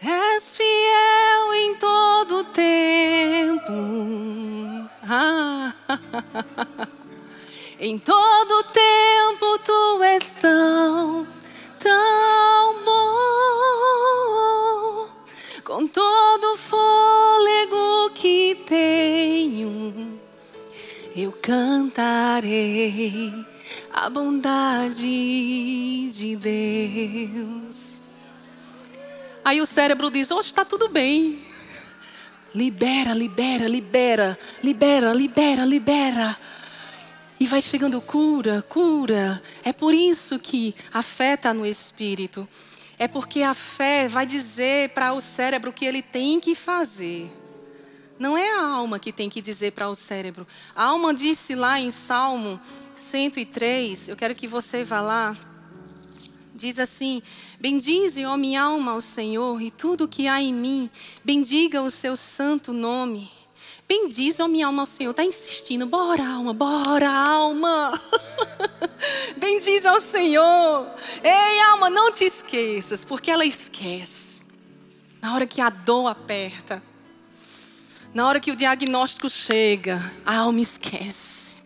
És 0.00 0.54
fiel 0.54 1.54
em 1.54 1.74
todo 1.76 2.44
tempo. 2.44 3.72
Em 7.78 7.98
todo 7.98 8.62
tempo 8.72 9.58
tu 9.64 10.02
és 10.02 10.32
tão, 10.40 11.26
tão 11.78 12.84
bom. 12.84 12.96
Com 15.62 15.86
todo 15.86 16.56
fôlego 16.56 18.10
que 18.14 18.62
tenho, 18.66 20.18
eu 21.14 21.30
cantarei 21.32 23.30
a 23.92 24.08
bondade 24.08 25.02
de 26.12 26.34
Deus. 26.36 28.00
Aí 29.44 29.60
o 29.60 29.66
cérebro 29.66 30.10
diz: 30.10 30.30
Hoje 30.30 30.48
está 30.48 30.64
tudo 30.64 30.88
bem. 30.88 31.44
Libera, 32.54 33.12
libera, 33.12 33.68
libera, 33.68 34.38
libera, 34.62 35.12
libera, 35.12 35.64
libera. 35.64 36.36
E 37.38 37.46
vai 37.46 37.60
chegando 37.60 38.00
cura, 38.00 38.64
cura. 38.68 39.42
É 39.62 39.72
por 39.72 39.92
isso 39.92 40.38
que 40.38 40.74
a 40.92 41.02
fé 41.02 41.34
está 41.34 41.52
no 41.52 41.66
espírito. 41.66 42.48
É 42.98 43.06
porque 43.06 43.42
a 43.42 43.52
fé 43.52 44.08
vai 44.08 44.24
dizer 44.24 44.90
para 44.90 45.12
o 45.12 45.20
cérebro 45.20 45.70
o 45.70 45.72
que 45.72 45.84
ele 45.84 46.00
tem 46.02 46.40
que 46.40 46.54
fazer. 46.54 47.30
Não 48.18 48.38
é 48.38 48.50
a 48.58 48.66
alma 48.66 48.98
que 48.98 49.12
tem 49.12 49.28
que 49.28 49.42
dizer 49.42 49.72
para 49.72 49.90
o 49.90 49.94
cérebro. 49.94 50.46
A 50.74 50.84
alma 50.84 51.12
disse 51.12 51.54
lá 51.54 51.78
em 51.78 51.90
Salmo 51.90 52.58
103, 52.96 54.08
eu 54.08 54.16
quero 54.16 54.34
que 54.34 54.48
você 54.48 54.82
vá 54.82 55.02
lá. 55.02 55.36
Diz 56.56 56.78
assim: 56.78 57.22
Bendize, 57.60 58.24
ó 58.24 58.34
minha 58.34 58.62
alma, 58.62 58.92
ao 58.92 59.00
Senhor, 59.00 59.60
e 59.60 59.70
tudo 59.70 60.08
que 60.08 60.26
há 60.26 60.40
em 60.40 60.54
mim, 60.54 60.90
bendiga 61.22 61.82
o 61.82 61.90
seu 61.90 62.16
santo 62.16 62.72
nome. 62.72 63.30
Bendize, 63.86 64.42
ó 64.42 64.48
minha 64.48 64.66
alma, 64.66 64.82
ao 64.82 64.86
Senhor. 64.86 65.10
Está 65.10 65.22
insistindo, 65.22 65.86
bora, 65.86 66.26
alma, 66.26 66.54
bora, 66.54 67.10
alma. 67.10 68.00
Bendize 69.36 69.86
ao 69.86 70.00
Senhor. 70.00 70.88
Ei, 71.22 71.60
alma, 71.60 71.90
não 71.90 72.10
te 72.10 72.24
esqueças, 72.24 73.04
porque 73.04 73.30
ela 73.30 73.44
esquece. 73.44 74.42
Na 75.20 75.34
hora 75.34 75.46
que 75.46 75.60
a 75.60 75.68
dor 75.68 76.06
aperta, 76.06 76.82
na 78.14 78.26
hora 78.26 78.40
que 78.40 78.50
o 78.50 78.56
diagnóstico 78.56 79.28
chega, 79.28 80.00
a 80.24 80.38
alma 80.38 80.60
esquece. 80.60 81.56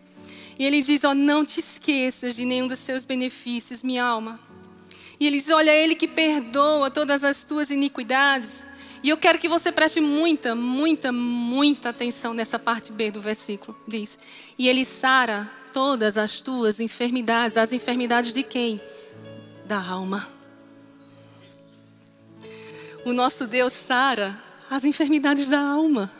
E 0.59 0.65
ele 0.65 0.81
diz: 0.81 1.05
Ó, 1.05 1.13
não 1.13 1.45
te 1.45 1.61
esqueças 1.61 2.35
de 2.35 2.43
nenhum 2.43 2.67
dos 2.67 2.79
seus 2.79 3.05
benefícios, 3.05 3.81
minha 3.81 4.03
alma. 4.03 4.50
E 5.21 5.27
ele 5.27 5.37
diz: 5.37 5.51
Olha, 5.51 5.69
Ele 5.69 5.93
que 5.93 6.07
perdoa 6.07 6.89
todas 6.89 7.23
as 7.23 7.43
tuas 7.43 7.69
iniquidades. 7.69 8.63
E 9.03 9.09
eu 9.09 9.17
quero 9.17 9.37
que 9.37 9.47
você 9.47 9.71
preste 9.71 10.01
muita, 10.01 10.55
muita, 10.55 11.11
muita 11.11 11.89
atenção 11.89 12.33
nessa 12.33 12.57
parte 12.57 12.91
B 12.91 13.11
do 13.11 13.21
versículo. 13.21 13.77
Diz: 13.87 14.17
E 14.57 14.67
Ele 14.67 14.83
sara 14.83 15.47
todas 15.71 16.17
as 16.17 16.41
tuas 16.41 16.79
enfermidades. 16.79 17.55
As 17.55 17.71
enfermidades 17.71 18.33
de 18.33 18.41
quem? 18.41 18.81
Da 19.67 19.79
alma. 19.79 20.27
O 23.05 23.13
nosso 23.13 23.45
Deus 23.45 23.73
sara 23.73 24.41
as 24.71 24.83
enfermidades 24.83 25.47
da 25.47 25.59
alma. 25.59 26.11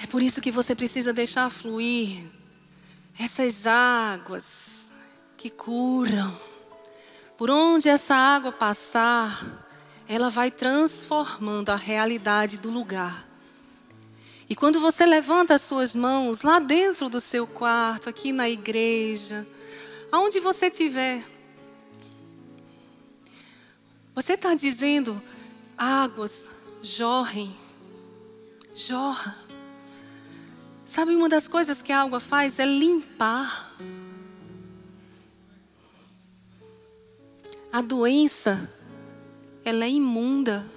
É 0.00 0.06
por 0.06 0.22
isso 0.22 0.40
que 0.40 0.52
você 0.52 0.72
precisa 0.72 1.12
deixar 1.12 1.50
fluir 1.50 2.39
essas 3.22 3.66
águas 3.66 4.88
que 5.36 5.50
curam, 5.50 6.34
por 7.36 7.50
onde 7.50 7.86
essa 7.86 8.14
água 8.14 8.50
passar, 8.50 9.66
ela 10.08 10.30
vai 10.30 10.50
transformando 10.50 11.68
a 11.68 11.76
realidade 11.76 12.56
do 12.56 12.70
lugar. 12.70 13.28
E 14.48 14.56
quando 14.56 14.80
você 14.80 15.04
levanta 15.04 15.54
as 15.54 15.60
suas 15.60 15.94
mãos 15.94 16.40
lá 16.40 16.58
dentro 16.58 17.10
do 17.10 17.20
seu 17.20 17.46
quarto, 17.46 18.08
aqui 18.08 18.32
na 18.32 18.48
igreja, 18.48 19.46
aonde 20.10 20.40
você 20.40 20.68
estiver, 20.68 21.22
você 24.14 24.32
está 24.32 24.54
dizendo: 24.54 25.22
águas 25.76 26.56
jorrem 26.82 27.54
jorra. 28.74 29.49
Sabe, 30.90 31.14
uma 31.14 31.28
das 31.28 31.46
coisas 31.46 31.80
que 31.80 31.92
a 31.92 32.00
água 32.00 32.18
faz 32.18 32.58
é 32.58 32.66
limpar. 32.66 33.76
A 37.72 37.80
doença, 37.80 38.74
ela 39.64 39.84
é 39.84 39.88
imunda, 39.88 40.68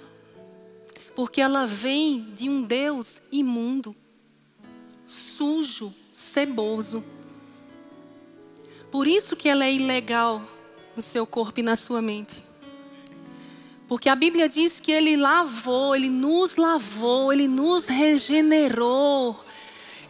porque 1.16 1.40
ela 1.40 1.66
vem 1.66 2.32
de 2.32 2.48
um 2.48 2.62
Deus 2.62 3.22
imundo, 3.32 3.92
sujo, 5.04 5.92
ceboso. 6.12 7.04
Por 8.92 9.08
isso 9.08 9.34
que 9.34 9.48
ela 9.48 9.64
é 9.64 9.72
ilegal 9.72 10.40
no 10.94 11.02
seu 11.02 11.26
corpo 11.26 11.58
e 11.58 11.62
na 11.64 11.74
sua 11.74 12.00
mente. 12.00 12.40
Porque 13.88 14.08
a 14.08 14.14
Bíblia 14.14 14.48
diz 14.48 14.78
que 14.78 14.92
Ele 14.92 15.16
lavou, 15.16 15.96
Ele 15.96 16.08
nos 16.08 16.54
lavou, 16.54 17.32
Ele 17.32 17.48
nos 17.48 17.88
regenerou. 17.88 19.43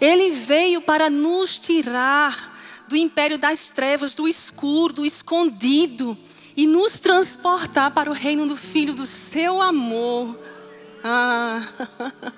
Ele 0.00 0.30
veio 0.30 0.80
para 0.80 1.08
nos 1.08 1.58
tirar 1.58 2.54
do 2.88 2.96
império 2.96 3.38
das 3.38 3.68
trevas, 3.68 4.14
do 4.14 4.28
escuro, 4.28 4.94
do 4.94 5.06
escondido 5.06 6.16
e 6.56 6.66
nos 6.66 6.98
transportar 6.98 7.92
para 7.92 8.10
o 8.10 8.14
reino 8.14 8.46
do 8.46 8.56
Filho 8.56 8.94
do 8.94 9.06
seu 9.06 9.60
amor. 9.60 10.38
Ah. 11.02 11.66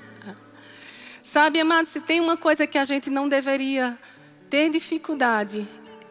Sabe, 1.23 1.61
amado, 1.61 1.87
se 1.87 2.01
tem 2.01 2.21
uma 2.21 2.37
coisa 2.37 2.67
que 2.67 2.79
a 2.79 2.85
gente 2.85 3.11
não 3.11 3.29
deveria 3.29 3.99
ter 4.49 4.71
dificuldade, 4.71 5.67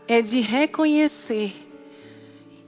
é 0.07 0.21
de 0.21 0.41
reconhecer 0.41 1.53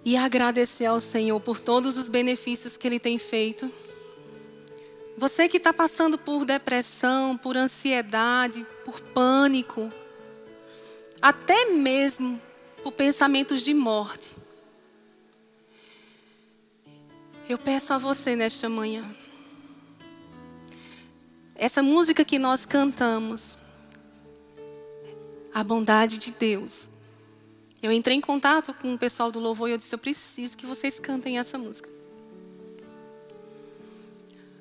e 0.03 0.15
agradecer 0.15 0.85
ao 0.85 0.99
Senhor 1.01 1.39
por 1.41 1.59
todos 1.59 1.97
os 1.97 2.07
benefícios 2.07 2.77
que 2.77 2.87
Ele 2.87 2.99
tem 2.99 3.17
feito. 3.17 3.69
Você 5.17 5.49
que 5.49 5.57
está 5.57 5.73
passando 5.73 6.17
por 6.17 6.45
depressão, 6.45 7.35
por 7.35 7.57
ansiedade, 7.57 8.65
por 8.85 9.01
pânico, 9.01 9.91
até 11.21 11.65
mesmo 11.65 12.39
por 12.83 12.91
pensamentos 12.91 13.61
de 13.61 13.73
morte. 13.73 14.35
Eu 17.49 17.57
peço 17.57 17.93
a 17.93 17.97
você 17.97 18.35
nesta 18.35 18.69
manhã, 18.69 19.03
essa 21.55 21.81
música 21.81 22.23
que 22.23 22.37
nós 22.37 22.65
cantamos, 22.65 23.57
a 25.53 25.63
bondade 25.63 26.19
de 26.19 26.31
Deus 26.31 26.89
eu 27.81 27.91
entrei 27.91 28.17
em 28.17 28.21
contato 28.21 28.73
com 28.73 28.93
o 28.93 28.97
pessoal 28.97 29.31
do 29.31 29.39
louvor 29.39 29.69
e 29.69 29.73
eu 29.73 29.77
disse: 29.77 29.93
Eu 29.93 29.99
preciso 29.99 30.57
que 30.57 30.65
vocês 30.65 30.99
cantem 30.99 31.37
essa 31.37 31.57
música. 31.57 31.96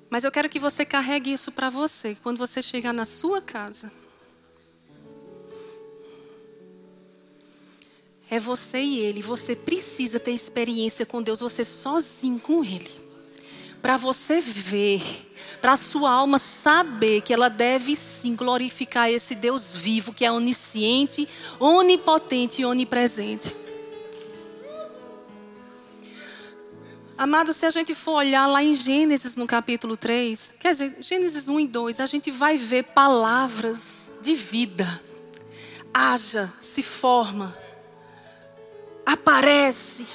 Mas 0.08 0.24
eu 0.24 0.32
quero 0.32 0.48
que 0.48 0.58
você 0.58 0.84
carregue 0.84 1.32
isso 1.32 1.50
para 1.50 1.68
você 1.68 2.16
quando 2.22 2.38
você 2.38 2.62
chegar 2.62 2.92
na 2.92 3.04
sua 3.04 3.40
casa. 3.40 3.92
É 8.30 8.38
você 8.38 8.80
e 8.80 8.98
ele. 8.98 9.22
Você 9.22 9.54
precisa 9.54 10.18
ter 10.18 10.32
experiência 10.32 11.06
com 11.06 11.22
Deus, 11.22 11.40
você 11.40 11.64
sozinho 11.64 12.38
com 12.38 12.64
ele 12.64 13.06
para 13.86 13.96
você 13.96 14.40
ver, 14.40 15.00
para 15.60 15.74
a 15.74 15.76
sua 15.76 16.10
alma 16.10 16.40
saber 16.40 17.20
que 17.20 17.32
ela 17.32 17.48
deve 17.48 17.94
sim 17.94 18.34
glorificar 18.34 19.08
esse 19.08 19.32
Deus 19.32 19.76
vivo 19.76 20.12
que 20.12 20.24
é 20.24 20.32
onisciente, 20.32 21.28
onipotente 21.60 22.62
e 22.62 22.64
onipresente. 22.64 23.54
Amado, 27.18 27.52
se 27.52 27.64
a 27.64 27.70
gente 27.70 27.94
for 27.94 28.12
olhar 28.12 28.46
lá 28.46 28.62
em 28.62 28.74
Gênesis 28.74 29.36
no 29.36 29.46
capítulo 29.46 29.96
3, 29.96 30.50
quer 30.60 30.72
dizer, 30.72 30.96
Gênesis 31.00 31.48
1 31.48 31.60
e 31.60 31.66
2, 31.66 32.00
a 32.00 32.06
gente 32.06 32.30
vai 32.30 32.56
ver 32.56 32.84
palavras 32.84 34.10
de 34.20 34.34
vida. 34.34 35.00
Haja, 35.94 36.52
se 36.60 36.82
forma, 36.82 37.56
aparece 39.04 40.06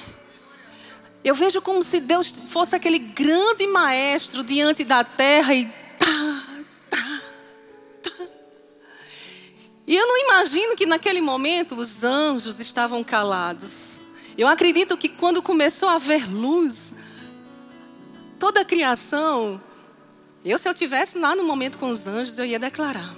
eu 1.24 1.34
vejo 1.34 1.62
como 1.62 1.82
se 1.82 2.00
Deus 2.00 2.34
fosse 2.48 2.74
aquele 2.74 2.98
grande 2.98 3.66
maestro 3.66 4.42
diante 4.42 4.82
da 4.82 5.04
terra 5.04 5.54
e 5.54 5.66
tá, 5.96 6.44
tá, 6.90 7.22
tá. 8.02 8.26
E 9.86 9.96
eu 9.96 10.06
não 10.06 10.18
imagino 10.24 10.74
que 10.74 10.84
naquele 10.84 11.20
momento 11.20 11.76
os 11.76 12.02
anjos 12.02 12.58
estavam 12.58 13.04
calados. 13.04 13.91
Eu 14.36 14.48
acredito 14.48 14.96
que 14.96 15.08
quando 15.08 15.42
começou 15.42 15.88
a 15.88 15.94
haver 15.94 16.30
luz, 16.30 16.94
toda 18.38 18.60
a 18.62 18.64
criação, 18.64 19.60
eu 20.44 20.58
se 20.58 20.68
eu 20.68 20.74
tivesse 20.74 21.18
lá 21.18 21.36
no 21.36 21.44
momento 21.44 21.78
com 21.78 21.90
os 21.90 22.06
anjos, 22.06 22.38
eu 22.38 22.44
ia 22.44 22.58
declarar: 22.58 23.14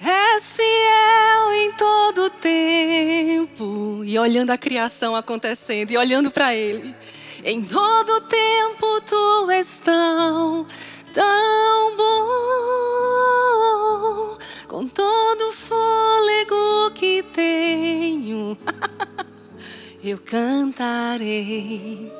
És 0.00 0.56
fiel 0.56 1.52
em 1.52 1.72
todo 1.72 2.28
tempo. 2.30 4.02
E 4.04 4.18
olhando 4.18 4.50
a 4.50 4.58
criação 4.58 5.14
acontecendo 5.14 5.92
e 5.92 5.96
olhando 5.96 6.30
para 6.30 6.54
Ele. 6.54 6.94
Em 7.44 7.62
todo 7.62 8.20
tempo 8.22 9.00
tu 9.00 9.50
és 9.50 9.78
tão, 9.78 10.66
tão 11.14 11.96
bom. 11.96 12.32
Com 14.68 14.86
todo 14.88 15.48
o 15.48 15.52
fôlego 15.52 16.90
que 16.94 17.22
tenho, 17.32 18.58
eu 20.02 20.18
cantarei 20.18 22.12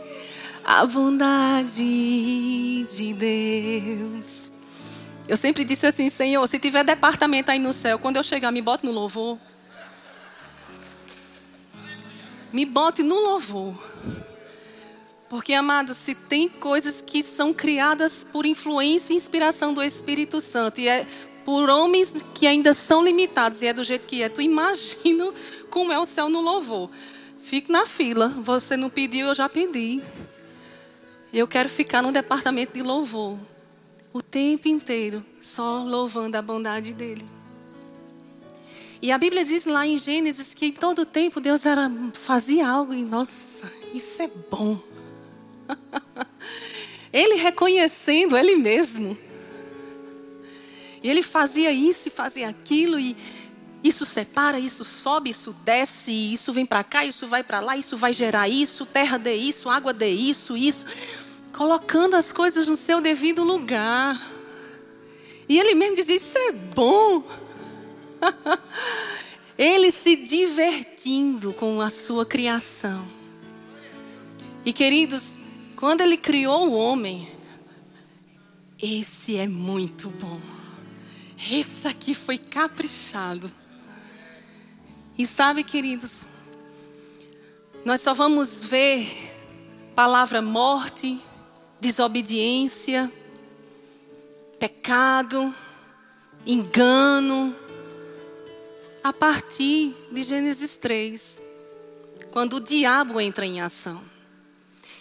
a 0.65 0.87
bondade 0.87 2.85
de 2.85 3.13
Deus. 3.13 4.51
Eu 5.27 5.37
sempre 5.37 5.65
disse 5.65 5.87
assim, 5.87 6.09
Senhor, 6.09 6.47
se 6.47 6.61
tiver 6.61 6.85
departamento 6.85 7.51
aí 7.51 7.59
no 7.59 7.75
céu, 7.75 7.99
quando 7.99 8.19
eu 8.19 8.23
chegar, 8.23 8.53
me 8.53 8.63
bote 8.63 8.87
no 8.87 8.93
louvor. 8.93 9.37
Me 12.53 12.65
bote 12.65 13.03
no 13.03 13.17
louvor. 13.17 13.75
Porque, 15.29 15.53
amado, 15.55 15.95
se 15.95 16.15
tem 16.15 16.49
coisas 16.49 17.01
que 17.01 17.23
são 17.23 17.53
criadas 17.53 18.25
por 18.31 18.47
influência 18.47 19.13
e 19.13 19.17
inspiração 19.17 19.75
do 19.75 19.83
Espírito 19.83 20.41
Santo, 20.41 20.81
e 20.81 20.87
é 20.87 21.07
por 21.45 21.69
homens 21.69 22.13
que 22.35 22.47
ainda 22.47 22.73
são 22.75 23.03
limitados, 23.03 23.63
e 23.63 23.67
é 23.67 23.73
do 23.73 23.83
jeito 23.83 24.07
que 24.07 24.23
é, 24.23 24.29
tu 24.29 24.41
imagina 24.41 25.33
como 25.71 25.91
é 25.91 25.99
o 25.99 26.05
céu 26.05 26.29
no 26.29 26.41
louvor. 26.41 26.91
Fique 27.43 27.71
na 27.71 27.87
fila. 27.87 28.29
Você 28.29 28.77
não 28.77 28.89
pediu, 28.89 29.27
eu 29.29 29.35
já 29.35 29.49
pedi. 29.49 30.01
Eu 31.33 31.47
quero 31.47 31.69
ficar 31.69 32.03
no 32.03 32.13
departamento 32.13 32.75
de 32.75 32.83
louvor 32.83 33.39
o 34.13 34.21
tempo 34.21 34.69
inteiro 34.69 35.25
só 35.41 35.83
louvando 35.83 36.37
a 36.37 36.43
bondade 36.43 36.93
dele. 36.93 37.25
E 39.01 39.11
a 39.11 39.19
Bíblia 39.19 39.45
diz 39.45 39.65
lá 39.65 39.87
em 39.87 39.99
Gênesis 39.99 40.55
que 40.55 40.67
em 40.67 40.73
todo 40.73 41.05
tempo 41.05 41.41
Deus 41.41 41.67
era, 41.67 41.91
fazia 42.15 42.69
algo 42.69 42.95
e 42.95 43.03
nossa, 43.03 43.73
isso 43.93 44.23
é 44.23 44.31
bom. 44.51 44.79
ele 47.13 47.35
reconhecendo 47.35 48.37
ele 48.37 48.55
mesmo. 48.55 49.19
E 51.03 51.11
ele 51.11 51.23
fazia 51.23 51.73
isso 51.73 52.07
e 52.07 52.11
fazia 52.11 52.49
aquilo 52.49 52.99
e 52.99 53.17
isso 53.83 54.05
separa, 54.05 54.59
isso 54.59 54.85
sobe, 54.85 55.31
isso 55.31 55.53
desce, 55.65 56.13
isso 56.13 56.53
vem 56.53 56.65
para 56.65 56.85
cá, 56.85 57.05
isso 57.05 57.27
vai 57.27 57.43
para 57.43 57.61
lá, 57.61 57.77
isso 57.77 57.97
vai 57.97 58.13
gerar 58.13 58.49
isso, 58.49 58.87
terra 58.87 59.19
dê 59.19 59.35
isso, 59.35 59.69
água 59.69 59.93
dê 59.93 60.11
isso, 60.11 60.57
isso 60.57 60.87
colocando 61.53 62.15
as 62.15 62.33
coisas 62.33 62.67
no 62.67 62.77
seu 62.77 63.01
devido 63.01 63.45
lugar. 63.45 64.21
E 65.49 65.59
ele 65.59 65.75
mesmo 65.75 65.97
dizia: 65.97 66.17
Isso 66.17 66.37
é 66.37 66.53
bom. 66.53 67.23
ele 69.59 69.91
se 69.91 70.17
divertindo 70.17 71.53
com 71.53 71.81
a 71.81 71.91
sua 71.91 72.25
criação. 72.25 73.07
E 74.65 74.73
queridos, 74.73 75.37
quando 75.77 76.01
ele 76.01 76.17
criou 76.17 76.69
o 76.69 76.75
homem, 76.75 77.29
esse 78.81 79.37
é 79.37 79.47
muito 79.47 80.09
bom. 80.09 80.41
Esse 81.51 81.89
aqui 81.89 82.15
foi 82.15 82.39
caprichado. 82.39 83.51
E 85.17 85.27
sabe, 85.27 85.63
queridos, 85.63 86.23
nós 87.85 88.01
só 88.01 88.15
vamos 88.15 88.65
ver 88.65 89.07
palavra 89.95 90.41
morte, 90.41 91.21
desobediência, 91.81 93.13
pecado, 94.59 95.55
engano, 96.47 97.55
a 99.03 99.13
partir 99.13 99.95
de 100.11 100.23
Gênesis 100.23 100.77
3, 100.77 101.43
quando 102.31 102.55
o 102.55 102.61
diabo 102.61 103.21
entra 103.21 103.45
em 103.45 103.61
ação. 103.61 104.01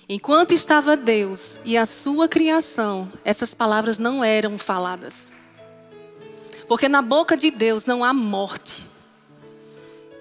Enquanto 0.10 0.54
estava 0.54 0.98
Deus 0.98 1.58
e 1.64 1.78
a 1.78 1.86
sua 1.86 2.28
criação, 2.28 3.10
essas 3.24 3.54
palavras 3.54 3.98
não 3.98 4.22
eram 4.22 4.58
faladas. 4.58 5.32
Porque 6.68 6.90
na 6.90 7.02
boca 7.02 7.38
de 7.38 7.50
Deus 7.50 7.86
não 7.86 8.04
há 8.04 8.14
morte. 8.14 8.91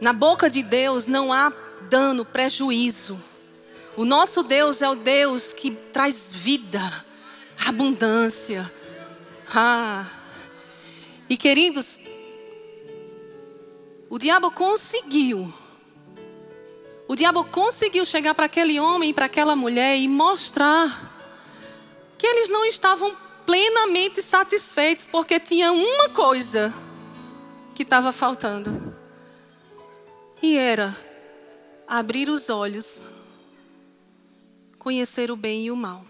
Na 0.01 0.13
boca 0.13 0.49
de 0.49 0.63
Deus 0.63 1.07
não 1.07 1.33
há 1.33 1.53
dano, 1.91 2.25
prejuízo. 2.25 3.21
O 3.97 4.05
nosso 4.05 4.43
Deus 4.43 4.81
é 4.81 4.89
o 4.89 4.95
Deus 4.95 5.53
que 5.53 5.71
traz 5.71 6.33
vida, 6.33 7.05
abundância. 7.67 8.73
Ah. 9.55 10.07
E 11.29 11.37
queridos, 11.37 12.01
o 14.09 14.19
diabo 14.19 14.51
conseguiu. 14.51 15.53
O 17.07 17.15
diabo 17.15 17.45
conseguiu 17.45 18.07
chegar 18.07 18.35
para 18.35 18.47
aquele 18.47 18.81
homem, 18.81 19.13
para 19.13 19.27
aquela 19.27 19.55
mulher 19.55 19.99
e 19.99 20.09
mostrar 20.09 21.11
que 22.17 22.27
eles 22.27 22.49
não 22.49 22.65
estavam 22.65 23.15
plenamente 23.45 24.23
satisfeitos 24.23 25.07
porque 25.07 25.41
tinha 25.41 25.73
uma 25.73 26.09
coisa 26.09 26.73
que 27.75 27.83
estava 27.83 28.13
faltando. 28.13 29.00
E 30.43 30.57
era 30.57 30.97
abrir 31.87 32.31
os 32.31 32.49
olhos, 32.49 33.03
conhecer 34.79 35.31
o 35.31 35.37
bem 35.37 35.67
e 35.67 35.71
o 35.71 35.77
mal. 35.77 36.05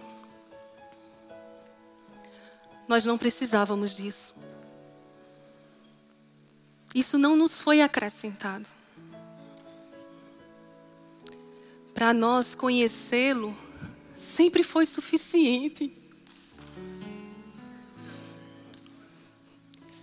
Nós 2.86 3.04
não 3.04 3.18
precisávamos 3.18 3.96
disso. 3.96 4.34
Isso 6.94 7.18
não 7.18 7.36
nos 7.36 7.60
foi 7.60 7.80
acrescentado. 7.80 8.68
Para 11.92 12.14
nós 12.14 12.54
conhecê-lo 12.54 13.56
sempre 14.16 14.62
foi 14.62 14.86
suficiente. 14.86 15.92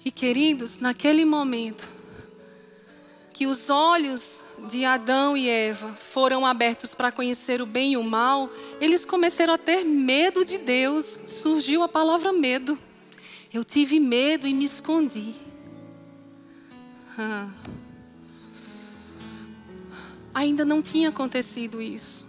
E 0.04 0.12
queridos, 0.12 0.80
naquele 0.80 1.26
momento 1.26 1.97
que 3.38 3.46
os 3.46 3.70
olhos 3.70 4.42
de 4.68 4.84
Adão 4.84 5.38
e 5.38 5.48
Eva 5.48 5.94
foram 5.94 6.44
abertos 6.44 6.96
para 6.96 7.12
conhecer 7.12 7.62
o 7.62 7.68
bem 7.68 7.94
e 7.94 7.98
o 7.98 8.04
mal, 8.04 8.50
eles 8.82 9.06
começaram 9.06 9.54
a 9.54 9.60
ter 9.60 9.84
medo 9.86 10.44
de 10.44 10.58
Deus. 10.58 11.20
Surgiu 11.28 11.84
a 11.84 11.88
palavra 11.88 12.34
medo. 12.34 12.80
Eu 13.54 13.64
tive 13.64 14.00
medo 14.00 14.48
e 14.48 14.54
me 14.56 14.66
escondi. 14.66 15.36
Ah. 17.16 17.48
Ainda 20.34 20.66
não 20.66 20.82
tinha 20.82 21.10
acontecido 21.10 21.80
isso. 21.80 22.26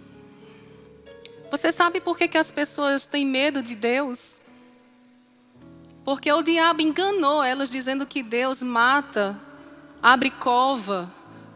Você 1.49 1.71
sabe 1.71 1.99
por 1.99 2.15
que, 2.15 2.27
que 2.27 2.37
as 2.37 2.51
pessoas 2.51 3.07
têm 3.07 3.25
medo 3.25 3.63
de 3.63 3.73
Deus? 3.73 4.35
Porque 6.05 6.31
o 6.31 6.43
diabo 6.43 6.83
enganou 6.83 7.43
elas 7.43 7.71
dizendo 7.71 8.05
que 8.05 8.21
Deus 8.21 8.61
mata, 8.61 9.48
abre 10.01 10.29
cova, 10.29 11.11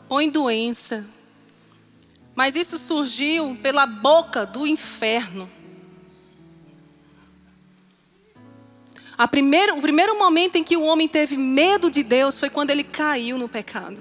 põe 0.08 0.30
doença. 0.30 1.06
Mas 2.36 2.56
isso 2.56 2.78
surgiu 2.78 3.58
pela 3.62 3.86
boca 3.86 4.46
do 4.46 4.66
inferno. 4.66 5.50
Primeira, 9.34 9.74
o 9.74 9.82
primeiro 9.82 10.16
momento 10.16 10.58
em 10.58 10.64
que 10.64 10.78
o 10.78 10.84
homem 10.84 11.08
teve 11.08 11.36
medo 11.36 11.90
de 11.90 12.04
Deus 12.04 12.40
foi 12.40 12.52
quando 12.52 12.70
ele 12.70 12.84
caiu 12.84 13.36
no 13.36 13.50
pecado. 13.50 14.00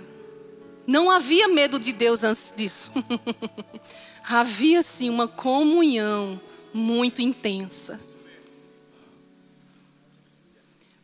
Não 0.87 1.11
havia 1.11 1.49
medo 1.49 1.79
de 1.79 1.91
Deus 1.91 2.23
antes 2.23 2.53
disso. 2.55 2.93
havia 4.23 4.83
sim 4.83 5.09
uma 5.09 5.27
comunhão 5.27 6.39
muito 6.71 7.23
intensa. 7.23 7.99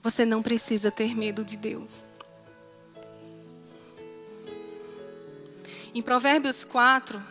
Você 0.03 0.27
não 0.27 0.43
precisa 0.43 0.91
ter 0.91 1.17
medo 1.17 1.43
de 1.43 1.57
Deus. 1.57 2.05
Em 5.95 6.03
Provérbios 6.03 6.65
4, 6.65 7.23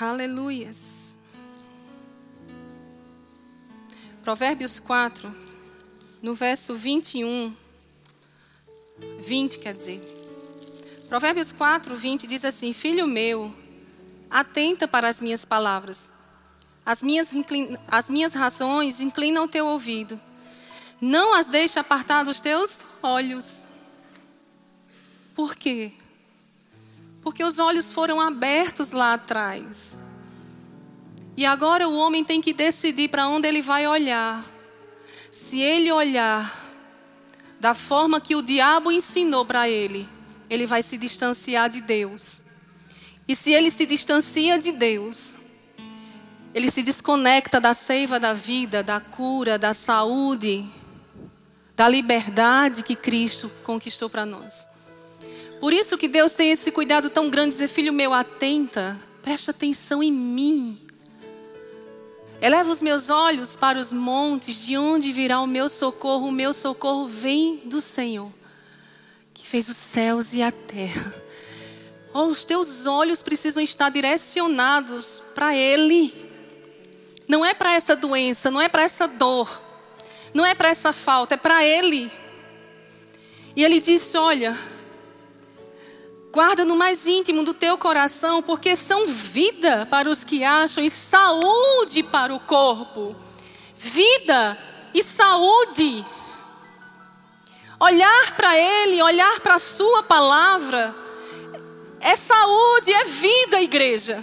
aleluias. 0.00 1.18
Provérbios 4.22 4.78
4, 4.78 5.34
no 6.22 6.34
verso 6.34 6.74
21, 6.76 7.54
20 9.20 9.58
quer 9.58 9.74
dizer. 9.74 10.00
Provérbios 11.08 11.52
4, 11.52 11.94
20 11.96 12.26
diz 12.26 12.44
assim: 12.44 12.72
Filho 12.72 13.06
meu, 13.06 13.54
atenta 14.30 14.88
para 14.88 15.08
as 15.08 15.20
minhas 15.20 15.44
palavras, 15.44 16.10
as 16.84 17.02
minhas, 17.02 17.30
as 17.88 18.10
minhas 18.10 18.32
razões 18.32 19.00
inclinam 19.00 19.44
o 19.44 19.48
teu 19.48 19.66
ouvido 19.66 20.20
não 21.00 21.34
as 21.34 21.46
deixe 21.48 21.78
apartar 21.78 22.24
dos 22.24 22.40
teus 22.40 22.80
olhos. 23.02 23.64
Por 25.34 25.54
quê? 25.54 25.92
Porque 27.26 27.42
os 27.42 27.58
olhos 27.58 27.90
foram 27.90 28.20
abertos 28.20 28.92
lá 28.92 29.14
atrás. 29.14 29.98
E 31.36 31.44
agora 31.44 31.88
o 31.88 31.96
homem 31.96 32.22
tem 32.22 32.40
que 32.40 32.52
decidir 32.52 33.08
para 33.08 33.26
onde 33.26 33.48
ele 33.48 33.60
vai 33.60 33.84
olhar. 33.84 34.44
Se 35.32 35.60
ele 35.60 35.90
olhar 35.90 36.56
da 37.58 37.74
forma 37.74 38.20
que 38.20 38.36
o 38.36 38.42
diabo 38.42 38.92
ensinou 38.92 39.44
para 39.44 39.68
ele, 39.68 40.08
ele 40.48 40.68
vai 40.68 40.84
se 40.84 40.96
distanciar 40.96 41.68
de 41.68 41.80
Deus. 41.80 42.42
E 43.26 43.34
se 43.34 43.50
ele 43.50 43.72
se 43.72 43.86
distancia 43.86 44.56
de 44.56 44.70
Deus, 44.70 45.34
ele 46.54 46.70
se 46.70 46.80
desconecta 46.80 47.60
da 47.60 47.74
seiva 47.74 48.20
da 48.20 48.34
vida, 48.34 48.84
da 48.84 49.00
cura, 49.00 49.58
da 49.58 49.74
saúde, 49.74 50.64
da 51.74 51.88
liberdade 51.88 52.84
que 52.84 52.94
Cristo 52.94 53.50
conquistou 53.64 54.08
para 54.08 54.24
nós. 54.24 54.75
Por 55.60 55.72
isso 55.72 55.96
que 55.96 56.08
Deus 56.08 56.32
tem 56.32 56.50
esse 56.50 56.70
cuidado 56.70 57.08
tão 57.08 57.30
grande 57.30 57.50
de 57.50 57.54
dizer, 57.56 57.68
filho 57.68 57.92
meu, 57.92 58.12
atenta, 58.12 58.96
presta 59.22 59.50
atenção 59.50 60.02
em 60.02 60.12
mim. 60.12 60.80
Eleva 62.40 62.70
os 62.70 62.82
meus 62.82 63.08
olhos 63.08 63.56
para 63.56 63.78
os 63.78 63.92
montes, 63.92 64.64
de 64.64 64.76
onde 64.76 65.10
virá 65.12 65.40
o 65.40 65.46
meu 65.46 65.68
socorro? 65.68 66.28
O 66.28 66.32
meu 66.32 66.52
socorro 66.52 67.06
vem 67.06 67.62
do 67.64 67.80
Senhor, 67.80 68.30
que 69.32 69.46
fez 69.46 69.68
os 69.68 69.76
céus 69.76 70.34
e 70.34 70.42
a 70.42 70.52
terra. 70.52 71.14
Oh, 72.12 72.24
os 72.24 72.44
teus 72.44 72.86
olhos 72.86 73.22
precisam 73.22 73.62
estar 73.62 73.90
direcionados 73.90 75.22
para 75.34 75.54
Ele. 75.56 76.14
Não 77.26 77.44
é 77.44 77.52
para 77.52 77.74
essa 77.74 77.96
doença, 77.96 78.50
não 78.50 78.60
é 78.60 78.68
para 78.68 78.82
essa 78.82 79.06
dor. 79.08 79.62
Não 80.32 80.44
é 80.44 80.54
para 80.54 80.68
essa 80.68 80.92
falta, 80.92 81.34
é 81.34 81.36
para 81.38 81.64
Ele. 81.64 82.10
E 83.54 83.64
Ele 83.64 83.80
disse: 83.80 84.16
Olha, 84.18 84.56
guarda 86.36 86.66
no 86.66 86.76
mais 86.76 87.06
íntimo 87.06 87.42
do 87.42 87.54
teu 87.54 87.78
coração, 87.78 88.42
porque 88.42 88.76
são 88.76 89.06
vida 89.06 89.86
para 89.86 90.10
os 90.10 90.22
que 90.22 90.44
acham 90.44 90.84
e 90.84 90.90
saúde 90.90 92.02
para 92.02 92.34
o 92.34 92.38
corpo. 92.38 93.16
Vida 93.74 94.58
e 94.92 95.02
saúde. 95.02 96.04
Olhar 97.80 98.36
para 98.36 98.54
Ele, 98.54 99.02
olhar 99.02 99.40
para 99.40 99.54
a 99.54 99.58
Sua 99.58 100.02
palavra, 100.02 100.94
é 102.00 102.14
saúde, 102.14 102.92
é 102.92 103.04
vida, 103.06 103.62
igreja. 103.62 104.22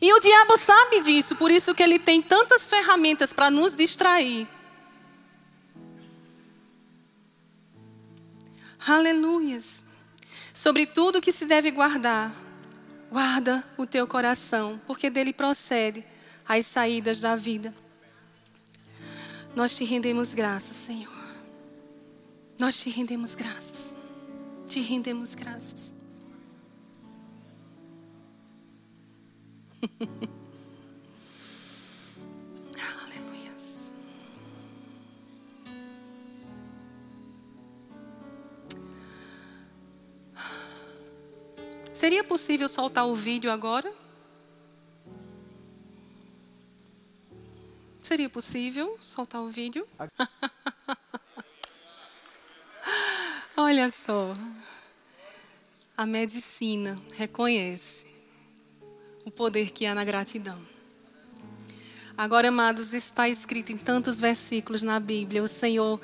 E 0.00 0.10
o 0.10 0.20
diabo 0.20 0.56
sabe 0.56 1.00
disso, 1.00 1.36
por 1.36 1.50
isso 1.50 1.74
que 1.74 1.82
ele 1.82 1.98
tem 1.98 2.22
tantas 2.22 2.70
ferramentas 2.70 3.30
para 3.30 3.50
nos 3.50 3.76
distrair. 3.76 4.48
Aleluias. 8.86 9.84
Sobre 10.54 10.86
tudo 10.86 11.20
que 11.20 11.32
se 11.32 11.46
deve 11.46 11.70
guardar, 11.70 12.34
guarda 13.10 13.64
o 13.76 13.86
teu 13.86 14.06
coração, 14.06 14.80
porque 14.86 15.10
dele 15.10 15.32
procede 15.32 16.04
as 16.46 16.66
saídas 16.66 17.20
da 17.20 17.36
vida. 17.36 17.74
Nós 19.54 19.76
te 19.76 19.84
rendemos 19.84 20.34
graças, 20.34 20.76
Senhor. 20.76 21.12
Nós 22.58 22.80
te 22.80 22.90
rendemos 22.90 23.34
graças. 23.34 23.94
Te 24.68 24.80
rendemos 24.80 25.34
graças. 25.34 25.94
Seria 42.00 42.24
possível 42.24 42.66
soltar 42.66 43.06
o 43.06 43.14
vídeo 43.14 43.52
agora? 43.52 43.92
Seria 48.00 48.26
possível 48.26 48.96
soltar 49.02 49.42
o 49.42 49.50
vídeo? 49.50 49.86
Olha 53.54 53.90
só. 53.90 54.32
A 55.94 56.06
medicina 56.06 56.98
reconhece 57.12 58.06
o 59.26 59.30
poder 59.30 59.70
que 59.70 59.84
há 59.84 59.94
na 59.94 60.02
gratidão. 60.02 60.58
Agora, 62.16 62.48
amados, 62.48 62.94
está 62.94 63.28
escrito 63.28 63.72
em 63.72 63.76
tantos 63.76 64.18
versículos 64.18 64.80
na 64.80 64.98
Bíblia: 64.98 65.42
o 65.42 65.48
Senhor 65.48 66.00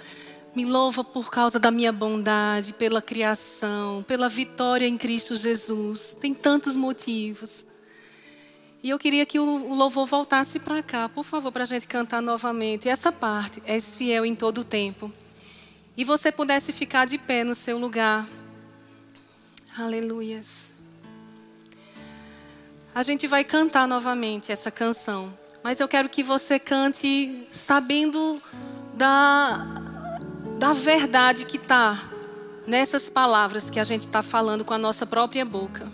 me 0.56 0.64
louva 0.64 1.04
por 1.04 1.30
causa 1.30 1.60
da 1.60 1.70
minha 1.70 1.92
bondade, 1.92 2.72
pela 2.72 3.02
criação, 3.02 4.02
pela 4.02 4.26
vitória 4.26 4.86
em 4.86 4.96
Cristo 4.96 5.36
Jesus. 5.36 6.16
Tem 6.18 6.32
tantos 6.32 6.76
motivos. 6.76 7.62
E 8.82 8.88
eu 8.88 8.98
queria 8.98 9.26
que 9.26 9.38
o 9.38 9.74
louvor 9.74 10.06
voltasse 10.06 10.58
para 10.58 10.82
cá, 10.82 11.10
por 11.10 11.24
favor, 11.24 11.52
para 11.52 11.64
a 11.64 11.66
gente 11.66 11.86
cantar 11.86 12.22
novamente 12.22 12.88
essa 12.88 13.12
parte. 13.12 13.62
És 13.66 13.94
fiel 13.94 14.24
em 14.24 14.34
todo 14.34 14.62
o 14.62 14.64
tempo. 14.64 15.12
E 15.94 16.04
você 16.04 16.32
pudesse 16.32 16.72
ficar 16.72 17.06
de 17.06 17.18
pé 17.18 17.44
no 17.44 17.54
seu 17.54 17.76
lugar. 17.76 18.26
Aleluias. 19.76 20.70
A 22.94 23.02
gente 23.02 23.26
vai 23.26 23.44
cantar 23.44 23.86
novamente 23.86 24.50
essa 24.50 24.70
canção. 24.70 25.36
Mas 25.62 25.80
eu 25.80 25.88
quero 25.88 26.08
que 26.08 26.22
você 26.22 26.58
cante 26.58 27.46
sabendo 27.50 28.40
da, 28.94 29.85
da 30.58 30.72
verdade 30.72 31.44
que 31.44 31.58
está 31.58 32.10
nessas 32.66 33.10
palavras 33.10 33.68
que 33.68 33.78
a 33.78 33.84
gente 33.84 34.02
está 34.02 34.22
falando 34.22 34.64
com 34.64 34.72
a 34.72 34.78
nossa 34.78 35.04
própria 35.04 35.44
boca. 35.44 35.90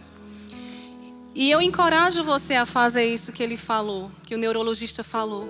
E 1.34 1.50
eu 1.50 1.60
encorajo 1.60 2.22
você 2.22 2.54
a 2.54 2.64
fazer 2.64 3.04
isso 3.04 3.32
que 3.32 3.42
ele 3.42 3.56
falou, 3.56 4.10
que 4.24 4.34
o 4.34 4.38
neurologista 4.38 5.02
falou. 5.02 5.48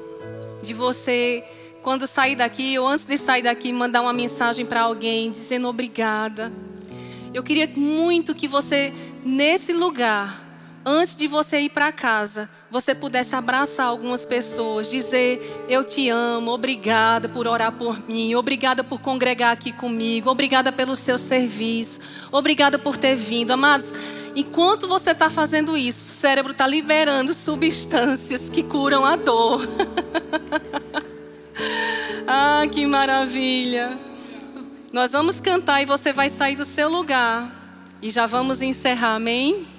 De 0.62 0.72
você, 0.72 1.44
quando 1.82 2.06
sair 2.06 2.36
daqui, 2.36 2.78
ou 2.78 2.86
antes 2.86 3.04
de 3.04 3.18
sair 3.18 3.42
daqui, 3.42 3.72
mandar 3.72 4.00
uma 4.00 4.12
mensagem 4.12 4.64
para 4.64 4.82
alguém 4.82 5.30
dizendo 5.30 5.68
obrigada. 5.68 6.52
Eu 7.34 7.42
queria 7.42 7.68
muito 7.76 8.34
que 8.34 8.46
você, 8.46 8.92
nesse 9.24 9.72
lugar, 9.72 10.51
antes 10.84 11.16
de 11.16 11.26
você 11.26 11.60
ir 11.60 11.70
para 11.70 11.92
casa, 11.92 12.48
você 12.70 12.94
pudesse 12.94 13.34
abraçar 13.34 13.86
algumas 13.86 14.24
pessoas, 14.24 14.90
dizer: 14.90 15.64
Eu 15.68 15.84
te 15.84 16.08
amo, 16.08 16.50
obrigada 16.50 17.28
por 17.28 17.46
orar 17.46 17.72
por 17.72 17.98
mim, 18.08 18.34
obrigada 18.34 18.82
por 18.82 19.00
congregar 19.00 19.52
aqui 19.52 19.72
comigo, 19.72 20.30
obrigada 20.30 20.72
pelo 20.72 20.96
seu 20.96 21.18
serviço, 21.18 22.00
obrigada 22.30 22.78
por 22.78 22.96
ter 22.96 23.14
vindo. 23.14 23.52
Amados, 23.52 23.92
enquanto 24.34 24.88
você 24.88 25.12
está 25.12 25.30
fazendo 25.30 25.76
isso, 25.76 26.12
o 26.12 26.14
cérebro 26.14 26.52
está 26.52 26.66
liberando 26.66 27.34
substâncias 27.34 28.48
que 28.48 28.62
curam 28.62 29.04
a 29.04 29.16
dor. 29.16 29.68
ah, 32.26 32.64
que 32.70 32.86
maravilha! 32.86 33.98
Nós 34.92 35.12
vamos 35.12 35.40
cantar 35.40 35.80
e 35.80 35.86
você 35.86 36.12
vai 36.12 36.28
sair 36.28 36.54
do 36.54 36.66
seu 36.66 36.88
lugar. 36.90 37.60
E 38.02 38.10
já 38.10 38.26
vamos 38.26 38.60
encerrar, 38.60 39.14
amém? 39.14 39.71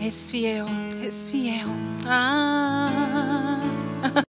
Es 0.00 0.30
fiel, 0.30 0.64
es 1.02 1.28
fiel. 1.28 1.66
Ah. 2.06 3.60